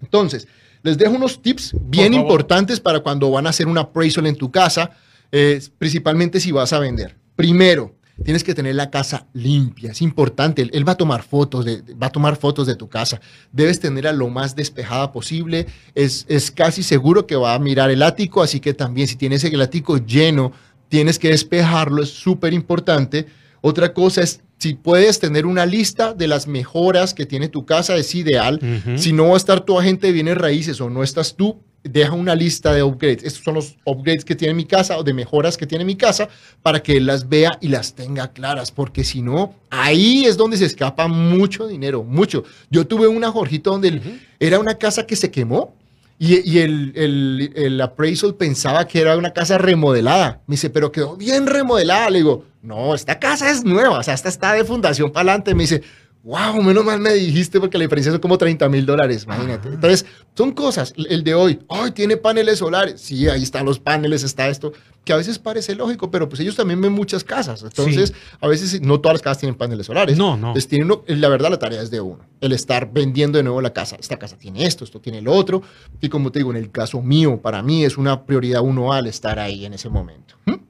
Entonces, 0.00 0.46
les 0.84 0.96
dejo 0.96 1.16
unos 1.16 1.42
tips 1.42 1.74
bien 1.80 2.14
importantes 2.14 2.78
para 2.78 3.00
cuando 3.00 3.28
van 3.32 3.48
a 3.48 3.50
hacer 3.50 3.66
un 3.66 3.78
appraisal 3.78 4.28
en 4.28 4.36
tu 4.36 4.52
casa, 4.52 4.92
eh, 5.32 5.60
principalmente 5.76 6.38
si 6.38 6.52
vas 6.52 6.72
a 6.72 6.78
vender. 6.78 7.16
Primero, 7.34 7.96
tienes 8.22 8.44
que 8.44 8.54
tener 8.54 8.76
la 8.76 8.88
casa 8.88 9.26
limpia, 9.32 9.90
es 9.90 10.02
importante. 10.02 10.62
Él, 10.62 10.70
él 10.72 10.86
va 10.86 10.92
a 10.92 10.96
tomar 10.96 11.24
fotos 11.24 11.64
de, 11.64 11.82
va 12.00 12.06
a 12.06 12.12
tomar 12.12 12.36
fotos 12.36 12.68
de 12.68 12.76
tu 12.76 12.88
casa. 12.88 13.20
Debes 13.50 13.80
tenerla 13.80 14.12
lo 14.12 14.28
más 14.28 14.54
despejada 14.54 15.10
posible. 15.10 15.66
Es, 15.96 16.26
es 16.28 16.52
casi 16.52 16.84
seguro 16.84 17.26
que 17.26 17.34
va 17.34 17.54
a 17.54 17.58
mirar 17.58 17.90
el 17.90 18.04
ático, 18.04 18.40
así 18.40 18.60
que 18.60 18.72
también 18.72 19.08
si 19.08 19.16
tienes 19.16 19.42
el 19.42 19.60
ático 19.60 19.96
lleno, 19.96 20.52
tienes 20.88 21.18
que 21.18 21.30
despejarlo, 21.30 22.04
es 22.04 22.10
súper 22.10 22.52
importante. 22.52 23.26
Otra 23.68 23.92
cosa 23.92 24.22
es, 24.22 24.42
si 24.58 24.74
puedes 24.74 25.18
tener 25.18 25.44
una 25.44 25.66
lista 25.66 26.14
de 26.14 26.28
las 26.28 26.46
mejoras 26.46 27.12
que 27.12 27.26
tiene 27.26 27.48
tu 27.48 27.66
casa, 27.66 27.96
es 27.96 28.14
ideal. 28.14 28.60
Si 28.96 29.12
no 29.12 29.30
va 29.30 29.34
a 29.34 29.38
estar 29.38 29.62
tu 29.62 29.76
agente 29.76 30.06
de 30.06 30.12
bienes 30.12 30.38
raíces 30.38 30.80
o 30.80 30.88
no 30.88 31.02
estás 31.02 31.34
tú, 31.34 31.58
deja 31.82 32.12
una 32.12 32.36
lista 32.36 32.72
de 32.72 32.84
upgrades. 32.84 33.24
Estos 33.24 33.42
son 33.42 33.54
los 33.54 33.76
upgrades 33.84 34.24
que 34.24 34.36
tiene 34.36 34.54
mi 34.54 34.66
casa 34.66 34.96
o 34.96 35.02
de 35.02 35.12
mejoras 35.12 35.56
que 35.56 35.66
tiene 35.66 35.84
mi 35.84 35.96
casa 35.96 36.28
para 36.62 36.80
que 36.80 36.98
él 36.98 37.06
las 37.06 37.28
vea 37.28 37.58
y 37.60 37.66
las 37.66 37.92
tenga 37.96 38.28
claras, 38.32 38.70
porque 38.70 39.02
si 39.02 39.20
no, 39.20 39.52
ahí 39.68 40.26
es 40.26 40.36
donde 40.36 40.58
se 40.58 40.66
escapa 40.66 41.08
mucho 41.08 41.66
dinero, 41.66 42.04
mucho. 42.04 42.44
Yo 42.70 42.86
tuve 42.86 43.08
una, 43.08 43.32
Jorgito, 43.32 43.72
donde 43.72 44.00
era 44.38 44.60
una 44.60 44.76
casa 44.76 45.08
que 45.08 45.16
se 45.16 45.32
quemó. 45.32 45.74
Y, 46.18 46.58
el, 46.60 46.92
el, 46.96 47.52
el 47.54 47.80
appraisal 47.80 48.34
pensaba 48.36 48.86
que 48.86 49.00
era 49.00 49.18
una 49.18 49.34
casa 49.34 49.58
remodelada. 49.58 50.40
Me 50.46 50.54
dice, 50.54 50.70
pero 50.70 50.90
quedó 50.90 51.16
bien 51.16 51.46
remodelada. 51.46 52.08
Le 52.08 52.18
digo, 52.18 52.44
no, 52.62 52.94
esta 52.94 53.18
casa 53.18 53.50
es 53.50 53.64
nueva, 53.64 53.98
o 53.98 54.02
sea, 54.02 54.14
esta 54.14 54.30
está 54.30 54.54
de 54.54 54.64
fundación 54.64 55.12
para 55.12 55.30
adelante. 55.30 55.54
Me 55.54 55.64
dice, 55.64 55.82
wow, 56.26 56.60
menos 56.60 56.84
mal 56.84 56.98
me 56.98 57.14
dijiste 57.14 57.60
porque 57.60 57.78
la 57.78 57.82
diferencia 57.82 58.10
son 58.10 58.20
como 58.20 58.36
30 58.36 58.68
mil 58.68 58.84
dólares, 58.84 59.22
imagínate. 59.24 59.68
Entonces, 59.68 60.04
son 60.34 60.50
cosas, 60.50 60.92
el 60.96 61.22
de 61.22 61.34
hoy, 61.34 61.60
ay, 61.68 61.92
tiene 61.92 62.16
paneles 62.16 62.58
solares, 62.58 63.00
sí, 63.00 63.28
ahí 63.28 63.44
están 63.44 63.64
los 63.64 63.78
paneles, 63.78 64.24
está 64.24 64.48
esto, 64.48 64.72
que 65.04 65.12
a 65.12 65.16
veces 65.16 65.38
parece 65.38 65.76
lógico, 65.76 66.10
pero 66.10 66.28
pues 66.28 66.40
ellos 66.40 66.56
también 66.56 66.80
ven 66.80 66.90
muchas 66.90 67.22
casas, 67.22 67.62
entonces 67.62 68.12
a 68.40 68.48
veces 68.48 68.80
no 68.80 69.00
todas 69.00 69.14
las 69.14 69.22
casas 69.22 69.38
tienen 69.38 69.54
paneles 69.54 69.86
solares. 69.86 70.18
No, 70.18 70.36
no. 70.36 70.48
Entonces, 70.48 70.66
tienen 70.66 70.90
la 71.06 71.28
verdad 71.28 71.48
la 71.48 71.60
tarea 71.60 71.80
es 71.80 71.92
de 71.92 72.00
uno, 72.00 72.26
el 72.40 72.52
estar 72.52 72.92
vendiendo 72.92 73.38
de 73.38 73.44
nuevo 73.44 73.60
la 73.60 73.72
casa. 73.72 73.94
Esta 73.94 74.18
casa 74.18 74.36
tiene 74.36 74.66
esto, 74.66 74.82
esto 74.82 75.00
tiene 75.00 75.22
lo 75.22 75.32
otro, 75.32 75.62
y 76.00 76.08
como 76.08 76.32
te 76.32 76.40
digo, 76.40 76.50
en 76.50 76.56
el 76.56 76.72
caso 76.72 77.00
mío, 77.02 77.40
para 77.40 77.62
mí 77.62 77.84
es 77.84 77.96
una 77.96 78.26
prioridad 78.26 78.62
uno 78.62 78.92
al 78.92 79.06
estar 79.06 79.38
ahí 79.38 79.64
en 79.64 79.74
ese 79.74 79.88
momento. 79.88 80.34
¿Mm? 80.46 80.65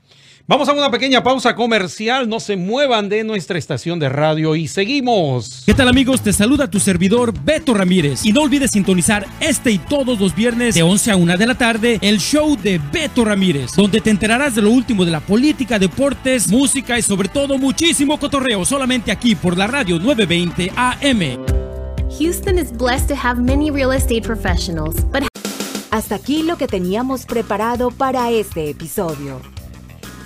Vamos 0.50 0.68
a 0.68 0.72
una 0.72 0.90
pequeña 0.90 1.22
pausa 1.22 1.54
comercial, 1.54 2.28
no 2.28 2.40
se 2.40 2.56
muevan 2.56 3.08
de 3.08 3.22
nuestra 3.22 3.56
estación 3.56 4.00
de 4.00 4.08
radio 4.08 4.56
y 4.56 4.66
seguimos. 4.66 5.62
¿Qué 5.64 5.74
tal 5.74 5.86
amigos? 5.86 6.22
Te 6.22 6.32
saluda 6.32 6.68
tu 6.68 6.80
servidor 6.80 7.32
Beto 7.44 7.72
Ramírez 7.72 8.26
y 8.26 8.32
no 8.32 8.42
olvides 8.42 8.72
sintonizar 8.72 9.28
este 9.38 9.70
y 9.70 9.78
todos 9.78 10.18
los 10.18 10.34
viernes 10.34 10.74
de 10.74 10.82
11 10.82 11.12
a 11.12 11.16
1 11.16 11.36
de 11.38 11.46
la 11.46 11.54
tarde 11.54 11.98
el 12.02 12.18
show 12.18 12.56
de 12.60 12.80
Beto 12.92 13.24
Ramírez, 13.24 13.76
donde 13.76 14.00
te 14.00 14.10
enterarás 14.10 14.56
de 14.56 14.62
lo 14.62 14.72
último 14.72 15.04
de 15.04 15.12
la 15.12 15.20
política, 15.20 15.78
deportes, 15.78 16.48
música 16.48 16.98
y 16.98 17.02
sobre 17.02 17.28
todo 17.28 17.56
muchísimo 17.56 18.18
cotorreo 18.18 18.64
solamente 18.64 19.12
aquí 19.12 19.36
por 19.36 19.56
la 19.56 19.68
radio 19.68 20.00
920 20.00 20.72
AM. 20.74 21.46
Houston 22.18 22.58
is 22.58 22.72
blessed 22.72 23.06
to 23.06 23.14
have 23.14 23.40
many 23.40 23.70
real 23.70 23.92
estate 23.92 24.22
professionals, 24.22 24.96
but 25.12 25.28
Hasta 25.92 26.16
aquí 26.16 26.42
lo 26.42 26.56
que 26.56 26.66
teníamos 26.66 27.24
preparado 27.24 27.92
para 27.92 28.30
este 28.30 28.70
episodio. 28.70 29.40